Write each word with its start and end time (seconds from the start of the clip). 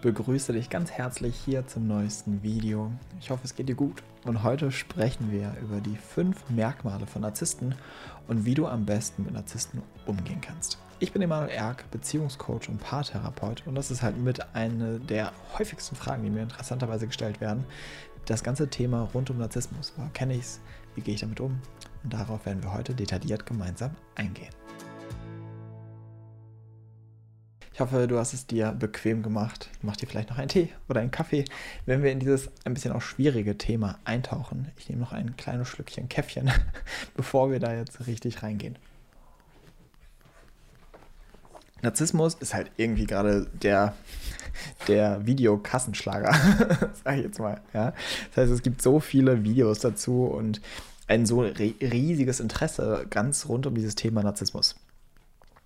begrüße 0.00 0.52
dich 0.52 0.70
ganz 0.70 0.92
herzlich 0.92 1.34
hier 1.44 1.66
zum 1.66 1.88
neuesten 1.88 2.42
Video. 2.42 2.92
Ich 3.20 3.30
hoffe, 3.30 3.42
es 3.44 3.56
geht 3.56 3.68
dir 3.68 3.74
gut. 3.74 4.02
Und 4.24 4.42
heute 4.42 4.70
sprechen 4.70 5.32
wir 5.32 5.56
über 5.60 5.80
die 5.80 5.96
fünf 5.96 6.48
Merkmale 6.50 7.06
von 7.06 7.22
Narzissten 7.22 7.74
und 8.28 8.44
wie 8.44 8.54
du 8.54 8.66
am 8.66 8.86
besten 8.86 9.24
mit 9.24 9.34
Narzissten 9.34 9.82
umgehen 10.06 10.40
kannst. 10.40 10.78
Ich 11.00 11.12
bin 11.12 11.22
Emanuel 11.22 11.50
Erk, 11.50 11.90
Beziehungscoach 11.90 12.68
und 12.68 12.80
Paartherapeut 12.80 13.62
und 13.66 13.74
das 13.74 13.90
ist 13.90 14.02
halt 14.02 14.18
mit 14.18 14.54
einer 14.54 14.98
der 14.98 15.32
häufigsten 15.58 15.96
Fragen, 15.96 16.24
die 16.24 16.30
mir 16.30 16.42
interessanterweise 16.42 17.06
gestellt 17.06 17.40
werden. 17.40 17.64
Das 18.26 18.42
ganze 18.42 18.68
Thema 18.68 19.08
rund 19.14 19.30
um 19.30 19.38
Narzissmus. 19.38 19.92
Woher 19.96 20.10
kenne 20.10 20.34
ich 20.34 20.40
es? 20.40 20.60
Wie 20.94 21.00
gehe 21.00 21.14
ich 21.14 21.20
damit 21.20 21.40
um? 21.40 21.60
Und 22.04 22.12
darauf 22.12 22.46
werden 22.46 22.62
wir 22.62 22.72
heute 22.72 22.94
detailliert 22.94 23.46
gemeinsam 23.46 23.92
eingehen. 24.14 24.52
Ich 27.78 27.80
hoffe, 27.80 28.08
du 28.08 28.18
hast 28.18 28.34
es 28.34 28.44
dir 28.44 28.72
bequem 28.72 29.22
gemacht. 29.22 29.70
Mach 29.82 29.94
dir 29.94 30.08
vielleicht 30.08 30.30
noch 30.30 30.38
einen 30.38 30.48
Tee 30.48 30.70
oder 30.88 31.00
einen 31.00 31.12
Kaffee, 31.12 31.44
wenn 31.86 32.02
wir 32.02 32.10
in 32.10 32.18
dieses 32.18 32.50
ein 32.64 32.74
bisschen 32.74 32.90
auch 32.90 33.00
schwierige 33.00 33.56
Thema 33.56 34.00
eintauchen. 34.04 34.72
Ich 34.76 34.88
nehme 34.88 35.02
noch 35.02 35.12
ein 35.12 35.36
kleines 35.36 35.68
Schlückchen 35.68 36.08
Käffchen, 36.08 36.50
bevor 37.14 37.52
wir 37.52 37.60
da 37.60 37.72
jetzt 37.72 38.08
richtig 38.08 38.42
reingehen. 38.42 38.76
Narzissmus 41.80 42.34
ist 42.40 42.52
halt 42.52 42.72
irgendwie 42.78 43.06
gerade 43.06 43.46
der, 43.62 43.94
der 44.88 45.24
Videokassenschlager, 45.24 46.34
sage 47.04 47.18
ich 47.18 47.26
jetzt 47.26 47.38
mal. 47.38 47.60
Ja? 47.72 47.94
Das 48.34 48.42
heißt, 48.42 48.54
es 48.54 48.62
gibt 48.62 48.82
so 48.82 48.98
viele 48.98 49.44
Videos 49.44 49.78
dazu 49.78 50.24
und 50.24 50.60
ein 51.06 51.26
so 51.26 51.42
riesiges 51.42 52.40
Interesse 52.40 53.06
ganz 53.08 53.46
rund 53.48 53.68
um 53.68 53.76
dieses 53.76 53.94
Thema 53.94 54.24
Narzissmus. 54.24 54.74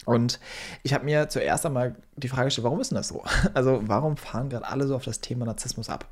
Und 0.05 0.41
ich 0.83 0.95
habe 0.95 1.05
mir 1.05 1.29
zuerst 1.29 1.65
einmal 1.65 1.95
die 2.17 2.29
Frage 2.29 2.47
gestellt, 2.47 2.65
warum 2.65 2.81
ist 2.81 2.91
denn 2.91 2.97
das 2.97 3.09
so? 3.09 3.23
Also 3.55 3.81
warum 3.87 4.17
fahren 4.17 4.49
gerade 4.49 4.67
alle 4.67 4.87
so 4.87 4.97
auf 4.97 5.05
das 5.05 5.21
Thema 5.21 5.45
Narzissmus 5.45 5.89
ab? 5.89 6.07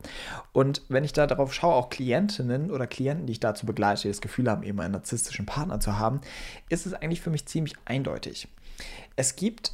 Und 0.52 0.82
wenn 0.88 1.04
ich 1.04 1.12
da 1.12 1.26
darauf 1.26 1.52
schaue, 1.52 1.74
auch 1.74 1.90
Klientinnen 1.90 2.70
oder 2.70 2.86
Klienten, 2.86 3.26
die 3.26 3.32
ich 3.32 3.40
dazu 3.40 3.66
begleite, 3.66 4.02
die 4.02 4.08
das 4.08 4.20
Gefühl 4.20 4.50
haben, 4.50 4.62
eben 4.62 4.80
einen 4.80 4.92
narzisstischen 4.92 5.46
Partner 5.46 5.80
zu 5.80 5.98
haben, 5.98 6.20
ist 6.68 6.86
es 6.86 6.94
eigentlich 6.94 7.20
für 7.20 7.30
mich 7.30 7.46
ziemlich 7.46 7.74
eindeutig. 7.84 8.48
Es 9.16 9.36
gibt 9.36 9.72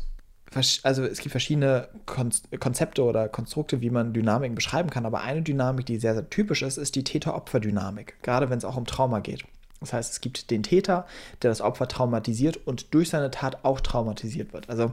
also 0.83 1.05
es 1.05 1.19
gibt 1.19 1.33
verschiedene 1.33 1.89
Konzepte 2.07 3.03
oder 3.03 3.29
Konstrukte, 3.29 3.81
wie 3.81 3.91
man 3.91 4.15
Dynamiken 4.15 4.55
beschreiben 4.55 4.91
kann, 4.91 5.05
aber 5.05 5.21
eine 5.21 5.43
Dynamik, 5.43 5.87
die 5.87 5.99
sehr, 5.99 6.15
sehr 6.15 6.31
typisch 6.31 6.63
ist, 6.63 6.79
ist 6.79 6.95
die 6.95 7.05
Täter-Opfer-Dynamik, 7.05 8.23
gerade 8.23 8.49
wenn 8.49 8.57
es 8.57 8.65
auch 8.65 8.77
um 8.77 8.87
Trauma 8.87 9.21
geht. 9.21 9.45
Das 9.81 9.93
heißt, 9.93 10.13
es 10.13 10.21
gibt 10.21 10.51
den 10.51 10.63
Täter, 10.63 11.07
der 11.43 11.51
das 11.51 11.61
Opfer 11.61 11.89
traumatisiert 11.89 12.67
und 12.67 12.95
durch 12.95 13.11
seine 13.11 13.31
Tat 13.31 13.65
auch 13.65 13.81
traumatisiert 13.81 14.53
wird. 14.53 14.71
Also 14.71 14.93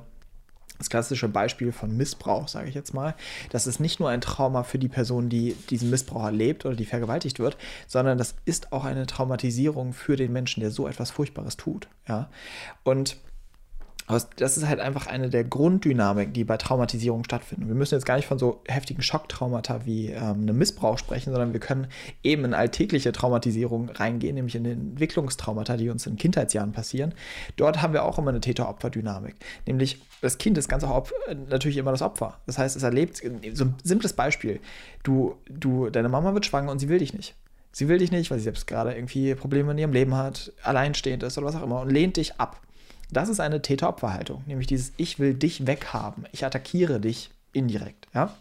das 0.79 0.89
klassische 0.89 1.29
Beispiel 1.29 1.71
von 1.71 1.95
Missbrauch, 1.95 2.47
sage 2.47 2.67
ich 2.67 2.75
jetzt 2.75 2.93
mal, 2.93 3.15
das 3.51 3.67
ist 3.67 3.79
nicht 3.79 3.99
nur 3.99 4.09
ein 4.09 4.21
Trauma 4.21 4.63
für 4.63 4.79
die 4.79 4.89
Person, 4.89 5.29
die 5.29 5.55
diesen 5.69 5.89
Missbrauch 5.89 6.25
erlebt 6.25 6.65
oder 6.65 6.75
die 6.75 6.85
vergewaltigt 6.85 7.39
wird, 7.39 7.57
sondern 7.87 8.17
das 8.17 8.35
ist 8.45 8.73
auch 8.73 8.83
eine 8.83 9.05
Traumatisierung 9.05 9.93
für 9.93 10.17
den 10.17 10.33
Menschen, 10.33 10.61
der 10.61 10.71
so 10.71 10.87
etwas 10.87 11.11
Furchtbares 11.11 11.55
tut. 11.55 11.87
Ja? 12.07 12.29
Und 12.83 13.17
das 14.07 14.57
ist 14.57 14.67
halt 14.67 14.79
einfach 14.79 15.07
eine 15.07 15.29
der 15.29 15.43
Grunddynamiken, 15.43 16.33
die 16.33 16.43
bei 16.43 16.57
Traumatisierung 16.57 17.23
stattfinden. 17.23 17.67
Wir 17.67 17.75
müssen 17.75 17.95
jetzt 17.95 18.05
gar 18.05 18.17
nicht 18.17 18.27
von 18.27 18.37
so 18.37 18.61
heftigen 18.67 19.01
Schocktraumata 19.01 19.85
wie 19.85 20.07
ähm, 20.09 20.41
einem 20.41 20.57
Missbrauch 20.57 20.97
sprechen, 20.97 21.31
sondern 21.31 21.53
wir 21.53 21.59
können 21.59 21.87
eben 22.21 22.43
in 22.43 22.53
alltägliche 22.53 23.13
Traumatisierung 23.13 23.89
reingehen, 23.89 24.35
nämlich 24.35 24.55
in 24.55 24.65
Entwicklungstraumata, 24.65 25.77
die 25.77 25.89
uns 25.89 26.05
in 26.05 26.17
Kindheitsjahren 26.17 26.73
passieren. 26.73 27.13
Dort 27.55 27.81
haben 27.81 27.93
wir 27.93 28.03
auch 28.03 28.17
immer 28.17 28.29
eine 28.29 28.41
Täter-Opfer-Dynamik. 28.41 29.35
Nämlich 29.65 30.01
das 30.21 30.37
Kind 30.37 30.57
ist 30.57 30.67
ganz 30.67 30.83
auch 30.83 31.09
natürlich 31.49 31.77
immer 31.77 31.91
das 31.91 32.01
Opfer. 32.01 32.39
Das 32.45 32.57
heißt, 32.57 32.75
es 32.75 32.83
erlebt, 32.83 33.21
so 33.53 33.65
ein 33.65 33.75
simples 33.83 34.13
Beispiel, 34.13 34.59
du, 35.03 35.35
du, 35.49 35.89
deine 35.89 36.09
Mama 36.09 36.33
wird 36.33 36.45
schwanger 36.45 36.71
und 36.71 36.79
sie 36.79 36.89
will 36.89 36.99
dich 36.99 37.13
nicht. 37.13 37.35
Sie 37.71 37.87
will 37.87 37.97
dich 37.97 38.11
nicht, 38.11 38.29
weil 38.29 38.37
sie 38.37 38.43
selbst 38.43 38.67
gerade 38.67 38.93
irgendwie 38.93 39.33
Probleme 39.33 39.71
in 39.71 39.77
ihrem 39.77 39.93
Leben 39.93 40.15
hat, 40.15 40.51
alleinstehend 40.61 41.23
ist 41.23 41.37
oder 41.37 41.47
was 41.47 41.55
auch 41.55 41.63
immer 41.63 41.81
und 41.81 41.89
lehnt 41.89 42.17
dich 42.17 42.39
ab. 42.39 42.61
Das 43.13 43.29
ist 43.29 43.39
eine 43.39 43.61
Täter-Opfer-Haltung, 43.61 44.43
nämlich 44.45 44.67
dieses 44.67 44.93
Ich 44.97 45.19
will 45.19 45.33
dich 45.33 45.67
weghaben, 45.67 46.25
ich 46.31 46.45
attackiere 46.45 46.99
dich 46.99 47.31
indirekt, 47.53 48.07
ja. 48.13 48.33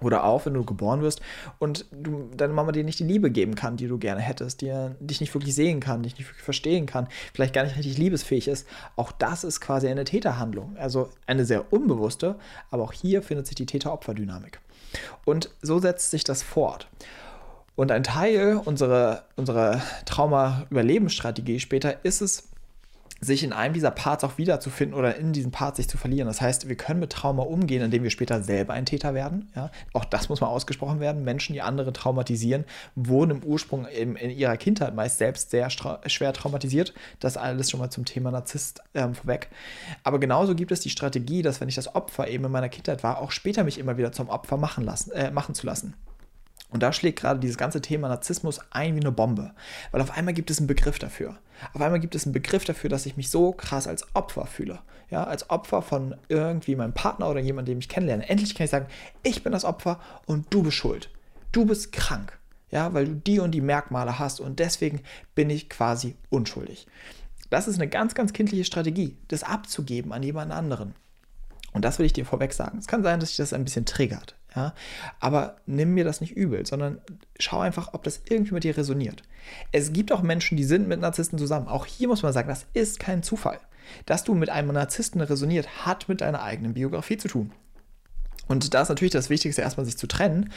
Oder 0.00 0.24
auch, 0.24 0.46
wenn 0.46 0.54
du 0.54 0.64
geboren 0.64 1.02
wirst 1.02 1.20
und 1.58 1.84
du, 1.92 2.30
deine 2.34 2.54
Mama 2.54 2.72
dir 2.72 2.84
nicht 2.84 3.00
die 3.00 3.04
Liebe 3.04 3.30
geben 3.30 3.54
kann, 3.54 3.76
die 3.76 3.86
du 3.86 3.98
gerne 3.98 4.22
hättest, 4.22 4.62
die 4.62 4.72
dich 4.98 5.20
nicht 5.20 5.34
wirklich 5.34 5.54
sehen 5.54 5.80
kann, 5.80 6.02
dich 6.02 6.16
nicht 6.16 6.26
wirklich 6.26 6.42
verstehen 6.42 6.86
kann, 6.86 7.06
vielleicht 7.34 7.54
gar 7.54 7.64
nicht 7.64 7.76
richtig 7.76 7.98
liebesfähig 7.98 8.48
ist. 8.48 8.66
Auch 8.96 9.12
das 9.12 9.44
ist 9.44 9.60
quasi 9.60 9.88
eine 9.88 10.04
Täterhandlung. 10.04 10.74
Also 10.78 11.10
eine 11.26 11.44
sehr 11.44 11.70
unbewusste, 11.70 12.36
aber 12.70 12.82
auch 12.84 12.92
hier 12.92 13.22
findet 13.22 13.46
sich 13.46 13.56
die 13.56 13.66
Täter-Opfer-Dynamik. 13.66 14.60
Und 15.26 15.50
so 15.60 15.78
setzt 15.78 16.10
sich 16.10 16.24
das 16.24 16.42
fort. 16.42 16.88
Und 17.76 17.92
ein 17.92 18.02
Teil 18.02 18.60
unserer, 18.64 19.24
unserer 19.36 19.82
Trauma-Überlebensstrategie 20.06 21.60
später 21.60 22.04
ist 22.04 22.20
es, 22.20 22.49
sich 23.20 23.44
in 23.44 23.52
einem 23.52 23.74
dieser 23.74 23.90
Parts 23.90 24.24
auch 24.24 24.38
wiederzufinden 24.38 24.98
oder 24.98 25.16
in 25.16 25.32
diesem 25.32 25.50
Part 25.50 25.76
sich 25.76 25.88
zu 25.88 25.98
verlieren. 25.98 26.26
Das 26.26 26.40
heißt, 26.40 26.68
wir 26.68 26.76
können 26.76 27.00
mit 27.00 27.12
Trauma 27.12 27.42
umgehen, 27.42 27.82
indem 27.82 28.02
wir 28.02 28.10
später 28.10 28.42
selber 28.42 28.72
ein 28.72 28.86
Täter 28.86 29.14
werden. 29.14 29.50
Ja? 29.54 29.70
Auch 29.92 30.06
das 30.06 30.28
muss 30.30 30.40
mal 30.40 30.46
ausgesprochen 30.46 31.00
werden. 31.00 31.22
Menschen, 31.22 31.52
die 31.52 31.60
andere 31.60 31.92
traumatisieren, 31.92 32.64
wurden 32.94 33.30
im 33.32 33.42
Ursprung 33.42 33.86
in, 33.86 34.16
in 34.16 34.30
ihrer 34.30 34.56
Kindheit 34.56 34.94
meist 34.94 35.18
selbst 35.18 35.50
sehr 35.50 35.68
schwer 35.70 36.32
traumatisiert. 36.32 36.94
Das 37.18 37.36
alles 37.36 37.70
schon 37.70 37.80
mal 37.80 37.90
zum 37.90 38.06
Thema 38.06 38.30
Narzisst 38.30 38.82
ähm, 38.94 39.14
vorweg. 39.14 39.48
Aber 40.02 40.18
genauso 40.18 40.54
gibt 40.54 40.72
es 40.72 40.80
die 40.80 40.90
Strategie, 40.90 41.42
dass 41.42 41.60
wenn 41.60 41.68
ich 41.68 41.74
das 41.74 41.94
Opfer 41.94 42.28
eben 42.28 42.44
in 42.44 42.52
meiner 42.52 42.70
Kindheit 42.70 43.02
war, 43.02 43.20
auch 43.20 43.32
später 43.32 43.64
mich 43.64 43.78
immer 43.78 43.98
wieder 43.98 44.12
zum 44.12 44.30
Opfer 44.30 44.56
machen, 44.56 44.84
lassen, 44.84 45.10
äh, 45.12 45.30
machen 45.30 45.54
zu 45.54 45.66
lassen. 45.66 45.94
Und 46.70 46.82
da 46.82 46.92
schlägt 46.92 47.20
gerade 47.20 47.40
dieses 47.40 47.58
ganze 47.58 47.82
Thema 47.82 48.08
Narzissmus 48.08 48.60
ein 48.70 48.94
wie 48.94 49.00
eine 49.00 49.12
Bombe. 49.12 49.52
Weil 49.90 50.00
auf 50.00 50.12
einmal 50.12 50.34
gibt 50.34 50.50
es 50.50 50.58
einen 50.58 50.68
Begriff 50.68 50.98
dafür. 50.98 51.38
Auf 51.74 51.80
einmal 51.80 52.00
gibt 52.00 52.14
es 52.14 52.24
einen 52.24 52.32
Begriff 52.32 52.64
dafür, 52.64 52.88
dass 52.88 53.06
ich 53.06 53.16
mich 53.16 53.28
so 53.30 53.52
krass 53.52 53.86
als 53.86 54.14
Opfer 54.14 54.46
fühle. 54.46 54.80
Ja, 55.10 55.24
als 55.24 55.50
Opfer 55.50 55.82
von 55.82 56.14
irgendwie 56.28 56.76
meinem 56.76 56.94
Partner 56.94 57.28
oder 57.28 57.40
jemandem, 57.40 57.74
den 57.74 57.80
ich 57.80 57.88
kennenlerne. 57.88 58.28
Endlich 58.28 58.54
kann 58.54 58.64
ich 58.64 58.70
sagen, 58.70 58.86
ich 59.24 59.42
bin 59.42 59.52
das 59.52 59.64
Opfer 59.64 60.00
und 60.26 60.46
du 60.50 60.62
bist 60.62 60.76
schuld. 60.76 61.10
Du 61.50 61.64
bist 61.64 61.92
krank. 61.92 62.38
Ja, 62.70 62.94
weil 62.94 63.06
du 63.06 63.14
die 63.16 63.40
und 63.40 63.50
die 63.50 63.60
Merkmale 63.60 64.20
hast 64.20 64.38
und 64.38 64.60
deswegen 64.60 65.00
bin 65.34 65.50
ich 65.50 65.68
quasi 65.68 66.14
unschuldig. 66.28 66.86
Das 67.50 67.66
ist 67.66 67.74
eine 67.76 67.88
ganz, 67.88 68.14
ganz 68.14 68.32
kindliche 68.32 68.64
Strategie, 68.64 69.16
das 69.26 69.42
abzugeben 69.42 70.12
an 70.12 70.22
jemand 70.22 70.52
anderen. 70.52 70.94
Und 71.72 71.84
das 71.84 71.98
will 71.98 72.06
ich 72.06 72.12
dir 72.12 72.24
vorweg 72.24 72.52
sagen. 72.52 72.78
Es 72.78 72.86
kann 72.86 73.02
sein, 73.02 73.18
dass 73.18 73.30
sich 73.30 73.38
das 73.38 73.52
ein 73.52 73.64
bisschen 73.64 73.86
triggert. 73.86 74.36
Ja? 74.54 74.74
Aber 75.20 75.56
nimm 75.66 75.94
mir 75.94 76.04
das 76.04 76.20
nicht 76.20 76.36
übel, 76.36 76.66
sondern 76.66 77.00
schau 77.38 77.60
einfach, 77.60 77.94
ob 77.94 78.02
das 78.02 78.20
irgendwie 78.28 78.54
mit 78.54 78.64
dir 78.64 78.76
resoniert. 78.76 79.22
Es 79.72 79.92
gibt 79.92 80.12
auch 80.12 80.22
Menschen, 80.22 80.56
die 80.56 80.64
sind 80.64 80.88
mit 80.88 81.00
Narzissten 81.00 81.38
zusammen. 81.38 81.68
Auch 81.68 81.86
hier 81.86 82.08
muss 82.08 82.22
man 82.22 82.32
sagen, 82.32 82.48
das 82.48 82.66
ist 82.74 83.00
kein 83.00 83.22
Zufall. 83.22 83.58
Dass 84.06 84.24
du 84.24 84.34
mit 84.34 84.50
einem 84.50 84.72
Narzissten 84.72 85.20
resoniert, 85.20 85.84
hat 85.84 86.08
mit 86.08 86.20
deiner 86.20 86.42
eigenen 86.42 86.74
Biografie 86.74 87.16
zu 87.16 87.28
tun. 87.28 87.52
Und 88.46 88.74
da 88.74 88.82
ist 88.82 88.88
natürlich 88.88 89.12
das 89.12 89.30
Wichtigste, 89.30 89.62
erstmal 89.62 89.86
sich 89.86 89.96
zu 89.96 90.06
trennen, 90.06 90.52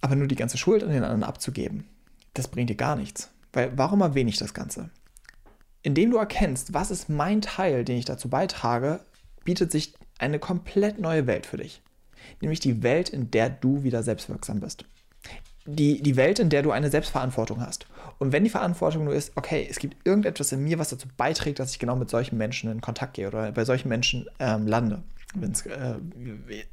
aber 0.00 0.16
nur 0.16 0.28
die 0.28 0.36
ganze 0.36 0.58
Schuld 0.58 0.82
an 0.82 0.90
den 0.90 1.04
anderen 1.04 1.24
abzugeben. 1.24 1.86
Das 2.34 2.48
bringt 2.48 2.70
dir 2.70 2.76
gar 2.76 2.96
nichts. 2.96 3.30
Weil 3.52 3.72
warum 3.76 4.00
erwähne 4.00 4.30
ich 4.30 4.38
das 4.38 4.54
Ganze? 4.54 4.90
Indem 5.82 6.10
du 6.10 6.18
erkennst, 6.18 6.72
was 6.72 6.90
ist 6.90 7.08
mein 7.08 7.40
Teil, 7.40 7.84
den 7.84 7.98
ich 7.98 8.04
dazu 8.04 8.28
beitrage, 8.28 9.00
bietet 9.44 9.72
sich 9.72 9.94
eine 10.18 10.38
komplett 10.38 10.98
neue 10.98 11.26
Welt 11.26 11.46
für 11.46 11.56
dich 11.56 11.82
nämlich 12.40 12.60
die 12.60 12.82
Welt, 12.82 13.08
in 13.08 13.30
der 13.30 13.50
du 13.50 13.82
wieder 13.82 14.02
selbstwirksam 14.02 14.60
bist. 14.60 14.84
Die, 15.66 16.02
die 16.02 16.16
Welt, 16.16 16.38
in 16.38 16.48
der 16.48 16.62
du 16.62 16.70
eine 16.70 16.90
Selbstverantwortung 16.90 17.60
hast. 17.60 17.86
Und 18.18 18.32
wenn 18.32 18.44
die 18.44 18.50
Verantwortung 18.50 19.04
nur 19.04 19.14
ist, 19.14 19.32
okay, 19.36 19.66
es 19.68 19.78
gibt 19.78 19.96
irgendetwas 20.06 20.52
in 20.52 20.64
mir, 20.64 20.78
was 20.78 20.90
dazu 20.90 21.06
beiträgt, 21.16 21.58
dass 21.58 21.72
ich 21.72 21.78
genau 21.78 21.96
mit 21.96 22.10
solchen 22.10 22.38
Menschen 22.38 22.70
in 22.70 22.80
Kontakt 22.80 23.14
gehe 23.14 23.28
oder 23.28 23.52
bei 23.52 23.64
solchen 23.64 23.88
Menschen 23.88 24.26
ähm, 24.38 24.66
lande. 24.66 25.02
Äh, 25.36 25.94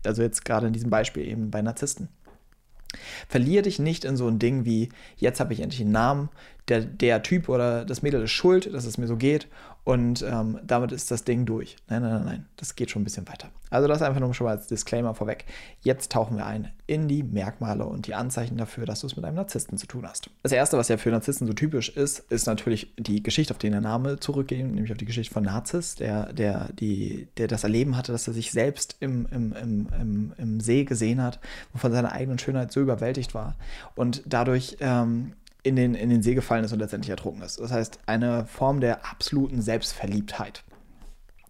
also 0.04 0.22
jetzt 0.22 0.46
gerade 0.46 0.68
in 0.68 0.74
diesem 0.74 0.90
Beispiel 0.90 1.28
eben 1.28 1.52
bei 1.52 1.62
Narzissten. 1.62 2.10
Verlier 3.28 3.62
dich 3.62 3.80
nicht 3.80 4.06
in 4.06 4.18
so 4.18 4.28
ein 4.28 4.40
Ding 4.40 4.66
wie, 4.66 4.90
jetzt 5.18 5.40
habe 5.40 5.54
ich 5.54 5.60
endlich 5.60 5.82
einen 5.82 5.92
Namen, 5.92 6.30
der, 6.68 6.82
der 6.82 7.22
Typ 7.22 7.50
oder 7.50 7.86
das 7.86 8.02
Mädel 8.02 8.24
ist 8.24 8.32
schuld, 8.32 8.74
dass 8.74 8.86
es 8.86 8.98
mir 8.98 9.08
so 9.08 9.18
geht 9.18 9.48
und 9.88 10.22
ähm, 10.22 10.60
damit 10.68 10.92
ist 10.92 11.12
das 11.12 11.24
Ding 11.24 11.46
durch. 11.46 11.78
Nein, 11.88 12.02
nein, 12.02 12.12
nein, 12.12 12.26
nein, 12.26 12.46
das 12.58 12.76
geht 12.76 12.92
schon 12.92 13.04
ein 13.04 13.06
bisschen 13.06 13.26
weiter. 13.30 13.48
Also 13.70 13.88
das 13.88 14.02
einfach 14.02 14.20
nur 14.20 14.34
schon 14.34 14.44
mal 14.44 14.58
als 14.58 14.68
Disclaimer 14.68 15.14
vorweg. 15.14 15.46
Jetzt 15.80 16.12
tauchen 16.12 16.36
wir 16.36 16.46
ein 16.46 16.74
in 16.88 17.08
die 17.08 17.24
Merkmale 17.24 17.86
und 17.86 18.06
die 18.06 18.14
Anzeichen 18.14 18.58
dafür, 18.58 18.86
dass 18.86 19.00
du 19.00 19.08
es 19.08 19.16
mit 19.16 19.24
einem 19.24 19.38
Narzissten 19.38 19.78
zu 19.78 19.88
tun 19.88 20.06
hast. 20.06 20.30
Das 20.44 20.52
erste, 20.52 20.78
was 20.78 20.90
ja 20.90 20.98
für 20.98 21.10
Narzissten 21.10 21.48
so 21.48 21.54
typisch 21.54 21.88
ist, 21.88 22.20
ist 22.30 22.48
natürlich 22.48 22.94
die 22.98 23.24
Geschichte, 23.24 23.54
auf 23.54 23.60
die 23.60 23.70
der 23.70 23.80
Name 23.80 24.20
zurückgeht, 24.20 24.60
nämlich 24.60 24.92
auf 24.92 24.98
die 24.98 25.06
Geschichte 25.06 25.34
von 25.34 25.44
Narziss, 25.44 25.96
der, 25.96 26.34
der, 26.34 26.68
die, 26.74 27.30
der 27.38 27.48
das 27.48 27.64
Erleben 27.64 27.96
hatte, 27.96 28.12
dass 28.12 28.28
er 28.28 28.34
sich 28.34 28.52
selbst 28.52 28.98
im, 29.00 29.26
im, 29.32 29.54
im, 29.54 29.88
im, 30.02 30.34
im 30.38 30.60
See 30.60 30.84
gesehen 30.84 31.24
hat 31.24 31.40
und 31.72 31.80
von 31.80 31.94
seiner 31.94 32.12
eigenen 32.12 32.40
Schönheit 32.40 32.74
so 32.74 32.82
überwältigt 32.82 33.34
war 33.34 33.56
und 33.96 34.22
dadurch 34.26 34.76
ähm, 34.82 35.32
in 35.68 35.76
den, 35.76 35.96
in 35.96 36.10
den 36.10 36.24
See 36.24 36.36
gefallen 36.36 36.64
ist 36.64 36.74
und 36.74 36.80
letztendlich 36.80 37.10
ertrunken 37.10 37.44
ist. 37.44 37.60
Das 37.60 37.72
heißt, 37.72 38.00
eine 38.06 38.46
Form 38.46 38.80
der 38.80 39.06
absoluten 39.06 39.62
Selbstverliebtheit. 39.62 40.64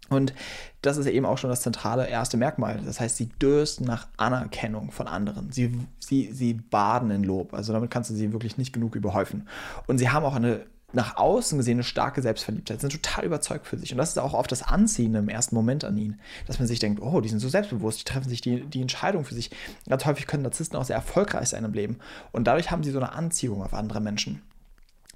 Und 0.10 0.34
das 0.82 0.98
ist 0.98 1.08
eben 1.08 1.26
auch 1.26 1.38
schon 1.38 1.50
das 1.50 1.62
zentrale 1.62 2.08
erste 2.08 2.38
Merkmal. 2.38 2.80
Das 2.86 3.00
heißt, 3.00 3.18
sie 3.18 3.28
dürsten 3.42 3.86
nach 3.86 4.08
Anerkennung 4.18 4.92
von 4.92 5.08
anderen. 5.08 5.52
Sie, 5.52 5.72
sie, 6.00 6.32
sie 6.32 6.54
baden 6.54 7.12
in 7.12 7.24
Lob. 7.24 7.54
Also 7.54 7.74
damit 7.74 7.92
kannst 7.92 8.10
du 8.10 8.14
sie 8.16 8.32
wirklich 8.32 8.58
nicht 8.58 8.74
genug 8.74 8.96
überhäufen. 8.96 9.48
Und 9.86 9.98
sie 9.98 10.10
haben 10.10 10.26
auch 10.26 10.36
eine 10.36 10.66
nach 10.94 11.18
außen 11.18 11.58
gesehen 11.58 11.78
eine 11.78 11.84
starke 11.84 12.22
Selbstverliebtheit, 12.22 12.80
sind 12.80 12.92
total 12.92 13.26
überzeugt 13.26 13.68
für 13.68 13.78
sich. 13.78 13.92
Und 13.92 13.98
das 13.98 14.10
ist 14.10 14.20
auch 14.20 14.34
oft 14.34 14.52
das 14.52 14.64
Anziehende 14.64 15.20
im 15.20 15.28
ersten 15.28 15.54
Moment 15.54 15.84
an 15.84 15.98
ihnen, 15.98 16.20
dass 16.46 16.60
man 16.60 16.68
sich 16.68 16.80
denkt, 16.80 17.02
oh, 17.02 17.20
die 17.20 17.28
sind 17.28 17.40
so 17.40 17.50
selbstbewusst, 17.50 18.00
die 18.00 18.06
treffen 18.06 18.30
sich 18.30 18.40
die, 18.40 18.62
die 18.62 18.82
Entscheidung 18.82 19.26
für 19.26 19.36
sich. 19.36 19.52
Ganz 19.90 20.06
häufig 20.06 20.28
können 20.28 20.44
Narzissten 20.44 20.80
auch 20.80 20.86
sehr 20.86 20.96
erfolgreich 20.96 21.50
sein 21.50 21.66
im 21.66 21.74
Leben. 21.74 22.00
Und 22.32 22.46
dadurch 22.46 22.72
haben 22.72 22.84
sie 22.84 22.92
so 22.92 23.00
eine 23.00 23.12
Anziehung 23.12 23.64
auf 23.64 23.74
andere 23.74 24.00
Menschen 24.00 24.42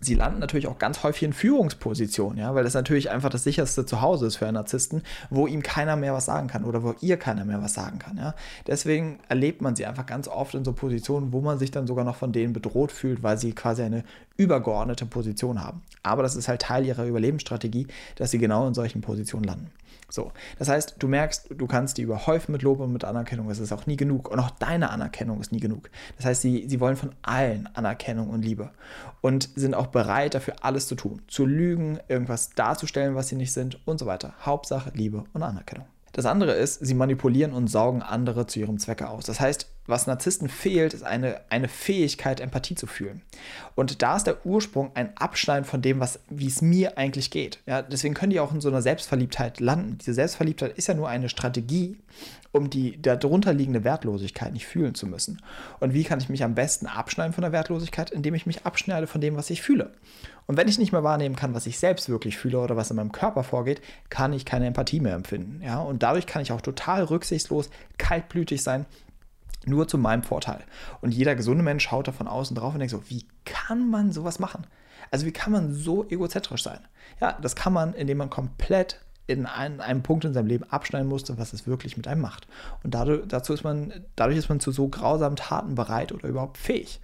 sie 0.02 0.16
landen 0.16 0.40
natürlich 0.40 0.68
auch 0.68 0.80
ganz 0.80 1.04
häufig 1.04 1.24
in 1.24 1.34
Führungspositionen, 1.34 2.40
ja, 2.40 2.54
weil 2.56 2.64
das 2.64 2.74
natürlich 2.74 3.12
einfach 3.12 3.30
das 3.30 3.44
sicherste 3.44 3.86
Zuhause 3.86 4.26
ist 4.26 4.36
für 4.36 4.46
einen 4.46 4.56
Narzissten, 4.56 5.04
wo 5.30 5.48
ihm 5.48 5.62
keiner 5.62 5.96
mehr 5.96 6.14
was 6.14 6.26
sagen 6.26 6.48
kann 6.48 6.66
oder 6.66 6.84
wo 6.84 6.96
ihr 7.02 7.18
keiner 7.18 7.46
mehr 7.46 7.62
was 7.62 7.76
sagen 7.76 8.00
kann, 8.00 8.18
ja. 8.18 8.34
Deswegen 8.68 9.20
erlebt 9.30 9.62
man 9.62 9.76
sie 9.76 9.86
einfach 9.86 10.08
ganz 10.08 10.28
oft 10.28 10.56
in 10.56 10.66
so 10.66 10.74
Positionen, 10.74 11.32
wo 11.32 11.40
man 11.40 11.60
sich 11.60 11.72
dann 11.72 11.88
sogar 11.88 12.04
noch 12.04 12.16
von 12.16 12.32
denen 12.32 12.54
bedroht 12.54 12.92
fühlt, 12.92 13.22
weil 13.22 13.38
sie 13.38 13.54
quasi 13.54 13.84
eine 13.84 14.04
übergeordnete 14.38 15.06
Position 15.06 15.64
haben. 15.64 15.82
Aber 16.04 16.24
das 16.24 16.36
ist 16.36 16.48
halt 16.48 16.64
Teil 16.64 16.86
ihrer 16.86 17.06
Überlebensstrategie, 17.06 17.88
dass 18.16 18.32
sie 18.32 18.40
genau 18.40 18.68
in 18.68 18.74
solchen 18.74 19.02
Positionen 19.02 19.44
landen. 19.44 19.72
So, 20.12 20.34
das 20.60 20.68
heißt, 20.68 20.96
du 21.00 21.08
merkst, 21.08 21.48
du 21.56 21.68
kannst 21.68 21.98
die 21.98 22.02
überhäufen 22.02 22.52
mit 22.52 22.64
Lob 22.64 22.82
und 22.82 22.92
mit 22.92 23.06
Anerkennung. 23.06 23.50
Es 23.50 23.60
ist 23.60 23.72
auch 23.72 23.86
nie 23.86 23.96
genug. 23.96 24.30
Und 24.30 24.40
auch 24.40 24.50
deine 24.52 24.90
Anerkennung 24.90 25.40
ist 25.40 25.54
nie 25.54 25.60
genug. 25.60 25.90
Das 26.18 26.26
heißt, 26.26 26.42
sie, 26.42 26.66
sie 26.68 26.82
wollen 26.82 26.98
von 26.98 27.12
allen 27.22 27.70
Anerkennung 27.76 28.30
und 28.30 28.44
Liebe 28.44 28.72
und 29.22 29.50
sind 29.56 29.74
auch 29.74 29.88
bereit, 29.92 30.34
dafür 30.34 30.56
alles 30.62 30.88
zu 30.88 30.96
tun. 30.96 31.22
Zu 31.28 31.46
lügen, 31.46 32.00
irgendwas 32.08 32.52
darzustellen, 32.52 33.16
was 33.16 33.30
sie 33.30 33.36
nicht 33.36 33.54
sind 33.54 33.80
und 33.86 34.00
so 34.00 34.06
weiter. 34.06 34.34
Hauptsache 34.46 34.92
Liebe 34.94 35.24
und 35.34 35.44
Anerkennung. 35.44 35.88
Das 36.14 36.26
andere 36.26 36.52
ist, 36.54 36.86
sie 36.86 36.94
manipulieren 36.94 37.54
und 37.54 37.68
saugen 37.68 38.02
andere 38.02 38.46
zu 38.46 38.60
ihrem 38.60 38.80
Zwecke 38.80 39.08
aus. 39.08 39.26
Das 39.26 39.40
heißt, 39.40 39.68
was 39.88 40.08
Narzissten 40.08 40.48
fehlt, 40.48 40.94
ist 40.94 41.04
eine, 41.04 41.42
eine 41.50 41.68
Fähigkeit, 41.68 42.40
Empathie 42.40 42.76
zu 42.76 42.86
fühlen. 42.86 43.22
Und 43.76 44.02
da 44.02 44.16
ist 44.16 44.28
der 44.28 44.46
Ursprung 44.46 44.92
ein 44.94 45.18
Abschneiden 45.18 45.66
von 45.66 45.82
dem, 45.82 46.04
wie 46.30 46.48
es 46.48 46.62
mir 46.62 46.98
eigentlich 46.98 47.32
geht. 47.32 47.60
Ja, 47.66 47.82
deswegen 47.82 48.14
können 48.14 48.30
die 48.30 48.40
auch 48.40 48.54
in 48.54 48.62
so 48.62 48.70
einer 48.70 48.82
Selbstverliebtheit 48.82 49.60
landen. 49.60 49.98
Diese 49.98 50.14
Selbstverliebtheit 50.14 50.78
ist 50.78 50.88
ja 50.88 50.94
nur 50.94 51.10
eine 51.10 51.30
Strategie, 51.30 51.98
um 52.52 52.70
die 52.70 53.02
darunter 53.02 53.54
liegende 53.54 53.84
Wertlosigkeit 53.84 54.54
nicht 54.54 54.68
fühlen 54.68 54.94
zu 54.94 55.08
müssen. 55.08 55.42
Und 55.80 55.94
wie 55.94 56.04
kann 56.04 56.20
ich 56.20 56.30
mich 56.30 56.44
am 56.44 56.54
besten 56.54 56.86
abschneiden 56.86 57.34
von 57.34 57.42
der 57.42 57.52
Wertlosigkeit? 57.52 58.12
Indem 58.12 58.36
ich 58.36 58.46
mich 58.46 58.66
abschneide 58.66 59.08
von 59.08 59.22
dem, 59.22 59.36
was 59.36 59.50
ich 59.50 59.62
fühle. 59.62 59.92
Und 60.46 60.58
wenn 60.58 60.68
ich 60.68 60.78
nicht 60.78 60.92
mehr 60.92 61.04
wahrnehmen 61.04 61.36
kann, 61.36 61.54
was 61.54 61.66
ich 61.66 61.80
selbst 61.80 62.10
wirklich 62.10 62.38
fühle 62.38 62.60
oder 62.60 62.76
was 62.76 62.90
in 62.90 62.98
meinem 62.98 63.12
Körper 63.12 63.44
vorgeht, 63.44 63.82
kann 64.10 64.34
ich 64.34 64.46
keine 64.46 64.68
Empathie 64.68 65.00
mehr 65.00 65.16
empfinden. 65.16 65.62
Ja? 65.64 65.80
Und 65.80 66.04
dadurch 66.04 66.28
kann 66.28 66.42
ich 66.42 66.52
auch 66.52 66.62
total 66.62 67.04
rücksichtslos, 67.04 67.70
kaltblütig 67.98 68.62
sein 68.62 68.86
nur 69.66 69.88
zu 69.88 69.98
meinem 69.98 70.24
Vorteil. 70.24 70.64
Und 71.02 71.14
jeder 71.14 71.36
gesunde 71.36 71.64
Mensch 71.64 71.84
schaut 71.84 72.08
da 72.08 72.12
von 72.12 72.28
außen 72.28 72.56
drauf 72.56 72.74
und 72.74 72.80
denkt 72.80 72.92
so, 72.92 73.10
wie 73.10 73.26
kann 73.46 73.90
man 73.90 74.12
sowas 74.12 74.40
machen? 74.40 74.66
Also 75.12 75.26
wie 75.26 75.32
kann 75.32 75.52
man 75.52 75.74
so 75.74 76.06
egozentrisch 76.10 76.64
sein? 76.64 76.80
Ja, 77.20 77.38
das 77.42 77.56
kann 77.56 77.74
man, 77.74 77.94
indem 77.94 78.18
man 78.18 78.30
komplett 78.30 79.00
in 79.28 79.46
einen, 79.46 79.80
einem 79.80 80.04
Punkt 80.04 80.26
in 80.26 80.34
seinem 80.34 80.48
Leben 80.48 80.66
abschneiden 80.66 81.08
musste, 81.08 81.38
was 81.38 81.54
es 81.54 81.68
wirklich 81.68 81.96
mit 81.96 82.08
einem 82.08 82.22
macht. 82.22 82.48
Und 82.84 82.94
dadurch, 82.94 83.28
dazu 83.28 83.54
ist 83.54 83.64
man, 83.64 83.94
dadurch 84.16 84.38
ist 84.38 84.50
man 84.50 84.60
zu 84.60 84.72
so 84.72 84.88
grausamen 84.88 85.36
Taten 85.36 85.76
bereit 85.76 86.12
oder 86.12 86.28
überhaupt 86.28 86.58
fähig. 86.58 87.00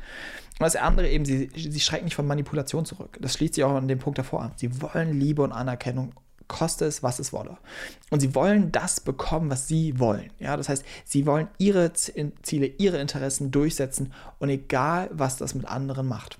Und 0.59 0.63
das 0.63 0.75
andere 0.75 1.07
eben, 1.09 1.25
sie, 1.25 1.49
sie 1.55 1.79
schrecken 1.79 2.05
nicht 2.05 2.15
von 2.15 2.27
Manipulation 2.27 2.85
zurück. 2.85 3.17
Das 3.21 3.33
schließt 3.33 3.53
sich 3.53 3.63
auch 3.63 3.75
an 3.75 3.87
den 3.87 3.99
Punkt 3.99 4.17
davor 4.17 4.41
an. 4.41 4.51
Sie 4.55 4.81
wollen 4.81 5.17
Liebe 5.17 5.43
und 5.43 5.51
Anerkennung 5.51 6.13
koste 6.47 6.85
es, 6.85 7.03
was 7.03 7.19
es 7.19 7.33
wolle. 7.33 7.57
Und 8.09 8.19
sie 8.19 8.35
wollen 8.35 8.71
das 8.71 8.99
bekommen, 8.99 9.49
was 9.49 9.67
sie 9.67 9.99
wollen. 9.99 10.31
Ja, 10.39 10.57
das 10.57 10.69
heißt, 10.69 10.85
sie 11.05 11.25
wollen 11.25 11.49
ihre 11.57 11.93
Ziele, 11.93 12.67
ihre 12.77 12.99
Interessen 12.99 13.51
durchsetzen 13.51 14.13
und 14.39 14.49
egal, 14.49 15.09
was 15.11 15.37
das 15.37 15.55
mit 15.55 15.65
anderen 15.65 16.07
macht. 16.07 16.39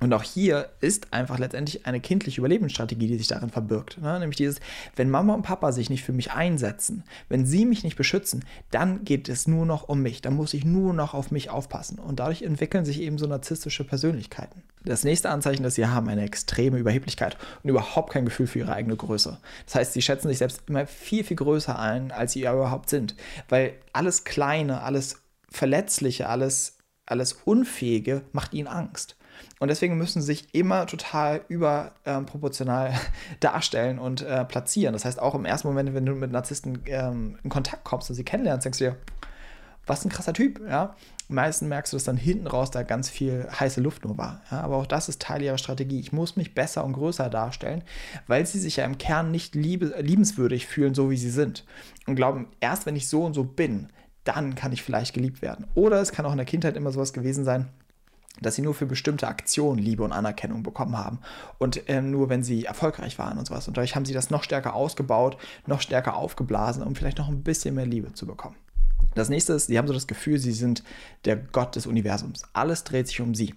Und 0.00 0.12
auch 0.14 0.24
hier 0.24 0.70
ist 0.80 1.12
einfach 1.12 1.38
letztendlich 1.38 1.86
eine 1.86 2.00
kindliche 2.00 2.40
Überlebensstrategie, 2.40 3.06
die 3.06 3.18
sich 3.18 3.28
darin 3.28 3.50
verbirgt. 3.50 3.98
Ne? 4.02 4.18
Nämlich 4.18 4.36
dieses, 4.36 4.58
wenn 4.96 5.08
Mama 5.08 5.32
und 5.32 5.42
Papa 5.42 5.70
sich 5.70 5.90
nicht 5.90 6.02
für 6.02 6.12
mich 6.12 6.32
einsetzen, 6.32 7.04
wenn 7.28 7.46
sie 7.46 7.64
mich 7.64 7.84
nicht 7.84 7.96
beschützen, 7.96 8.44
dann 8.72 9.04
geht 9.04 9.28
es 9.28 9.46
nur 9.46 9.64
noch 9.64 9.88
um 9.88 10.02
mich. 10.02 10.20
Dann 10.20 10.34
muss 10.34 10.54
ich 10.54 10.64
nur 10.64 10.92
noch 10.92 11.14
auf 11.14 11.30
mich 11.30 11.50
aufpassen. 11.50 12.00
Und 12.00 12.18
dadurch 12.18 12.42
entwickeln 12.42 12.84
sich 12.84 13.00
eben 13.00 13.16
so 13.16 13.28
narzisstische 13.28 13.84
Persönlichkeiten. 13.84 14.64
Das 14.84 15.04
nächste 15.04 15.30
Anzeichen, 15.30 15.62
das 15.62 15.76
sie 15.76 15.86
haben, 15.86 16.08
eine 16.08 16.24
extreme 16.24 16.78
Überheblichkeit 16.78 17.36
und 17.62 17.70
überhaupt 17.70 18.12
kein 18.12 18.24
Gefühl 18.24 18.48
für 18.48 18.58
ihre 18.58 18.72
eigene 18.72 18.96
Größe. 18.96 19.38
Das 19.66 19.74
heißt, 19.76 19.92
sie 19.92 20.02
schätzen 20.02 20.26
sich 20.26 20.38
selbst 20.38 20.62
immer 20.66 20.86
viel, 20.86 21.22
viel 21.22 21.36
größer 21.36 21.78
ein, 21.78 22.10
als 22.10 22.32
sie 22.32 22.40
überhaupt 22.40 22.90
sind. 22.90 23.14
Weil 23.48 23.74
alles 23.92 24.24
Kleine, 24.24 24.82
alles 24.82 25.22
Verletzliche, 25.48 26.28
alles, 26.28 26.78
alles 27.06 27.34
Unfähige 27.44 28.22
macht 28.32 28.52
ihnen 28.52 28.66
Angst. 28.66 29.16
Und 29.62 29.68
deswegen 29.68 29.96
müssen 29.96 30.20
sie 30.20 30.26
sich 30.26 30.52
immer 30.52 30.86
total 30.86 31.42
überproportional 31.46 32.88
ähm, 32.88 32.98
darstellen 33.38 34.00
und 34.00 34.22
äh, 34.22 34.44
platzieren. 34.44 34.92
Das 34.92 35.04
heißt, 35.04 35.22
auch 35.22 35.36
im 35.36 35.44
ersten 35.44 35.68
Moment, 35.68 35.94
wenn 35.94 36.04
du 36.04 36.16
mit 36.16 36.32
Narzissten 36.32 36.80
ähm, 36.86 37.38
in 37.44 37.48
Kontakt 37.48 37.84
kommst 37.84 38.10
und 38.10 38.16
sie 38.16 38.24
kennenlernst, 38.24 38.64
denkst 38.64 38.80
du 38.80 38.86
dir, 38.86 38.96
was 39.86 40.04
ein 40.04 40.08
krasser 40.08 40.32
Typ, 40.32 40.60
ja. 40.68 40.96
Meistens 41.28 41.68
merkst 41.68 41.92
du, 41.92 41.96
dass 41.96 42.02
dann 42.02 42.16
hinten 42.16 42.48
raus 42.48 42.72
da 42.72 42.82
ganz 42.82 43.08
viel 43.08 43.46
heiße 43.48 43.80
Luft 43.80 44.04
nur 44.04 44.18
war. 44.18 44.42
Ja? 44.50 44.62
Aber 44.62 44.78
auch 44.78 44.86
das 44.86 45.08
ist 45.08 45.22
Teil 45.22 45.42
ihrer 45.42 45.58
Strategie. 45.58 46.00
Ich 46.00 46.12
muss 46.12 46.34
mich 46.34 46.56
besser 46.56 46.84
und 46.84 46.94
größer 46.94 47.30
darstellen, 47.30 47.84
weil 48.26 48.44
sie 48.44 48.58
sich 48.58 48.78
ja 48.78 48.84
im 48.84 48.98
Kern 48.98 49.30
nicht 49.30 49.54
liebe, 49.54 49.94
liebenswürdig 50.00 50.66
fühlen, 50.66 50.92
so 50.92 51.08
wie 51.08 51.16
sie 51.16 51.30
sind. 51.30 51.64
Und 52.08 52.16
glauben, 52.16 52.48
erst 52.58 52.84
wenn 52.84 52.96
ich 52.96 53.08
so 53.08 53.24
und 53.24 53.34
so 53.34 53.44
bin, 53.44 53.90
dann 54.24 54.56
kann 54.56 54.72
ich 54.72 54.82
vielleicht 54.82 55.14
geliebt 55.14 55.40
werden. 55.40 55.66
Oder 55.76 56.00
es 56.00 56.10
kann 56.10 56.26
auch 56.26 56.32
in 56.32 56.38
der 56.38 56.46
Kindheit 56.46 56.76
immer 56.76 56.90
sowas 56.90 57.12
gewesen 57.12 57.44
sein, 57.44 57.68
dass 58.40 58.54
sie 58.54 58.62
nur 58.62 58.74
für 58.74 58.86
bestimmte 58.86 59.28
Aktionen 59.28 59.78
Liebe 59.78 60.02
und 60.02 60.12
Anerkennung 60.12 60.62
bekommen 60.62 60.96
haben 60.96 61.18
und 61.58 61.88
äh, 61.88 62.00
nur 62.00 62.28
wenn 62.28 62.42
sie 62.42 62.64
erfolgreich 62.64 63.18
waren 63.18 63.38
und 63.38 63.46
sowas. 63.46 63.68
Und 63.68 63.76
dadurch 63.76 63.94
haben 63.94 64.04
sie 64.04 64.14
das 64.14 64.30
noch 64.30 64.42
stärker 64.42 64.74
ausgebaut, 64.74 65.36
noch 65.66 65.80
stärker 65.80 66.16
aufgeblasen, 66.16 66.82
um 66.82 66.94
vielleicht 66.94 67.18
noch 67.18 67.28
ein 67.28 67.42
bisschen 67.42 67.74
mehr 67.74 67.86
Liebe 67.86 68.12
zu 68.14 68.26
bekommen. 68.26 68.56
Das 69.14 69.28
nächste 69.28 69.52
ist, 69.52 69.66
sie 69.66 69.76
haben 69.76 69.86
so 69.86 69.92
das 69.92 70.06
Gefühl, 70.06 70.38
sie 70.38 70.52
sind 70.52 70.82
der 71.24 71.36
Gott 71.36 71.76
des 71.76 71.86
Universums. 71.86 72.44
Alles 72.54 72.84
dreht 72.84 73.08
sich 73.08 73.20
um 73.20 73.34
sie. 73.34 73.54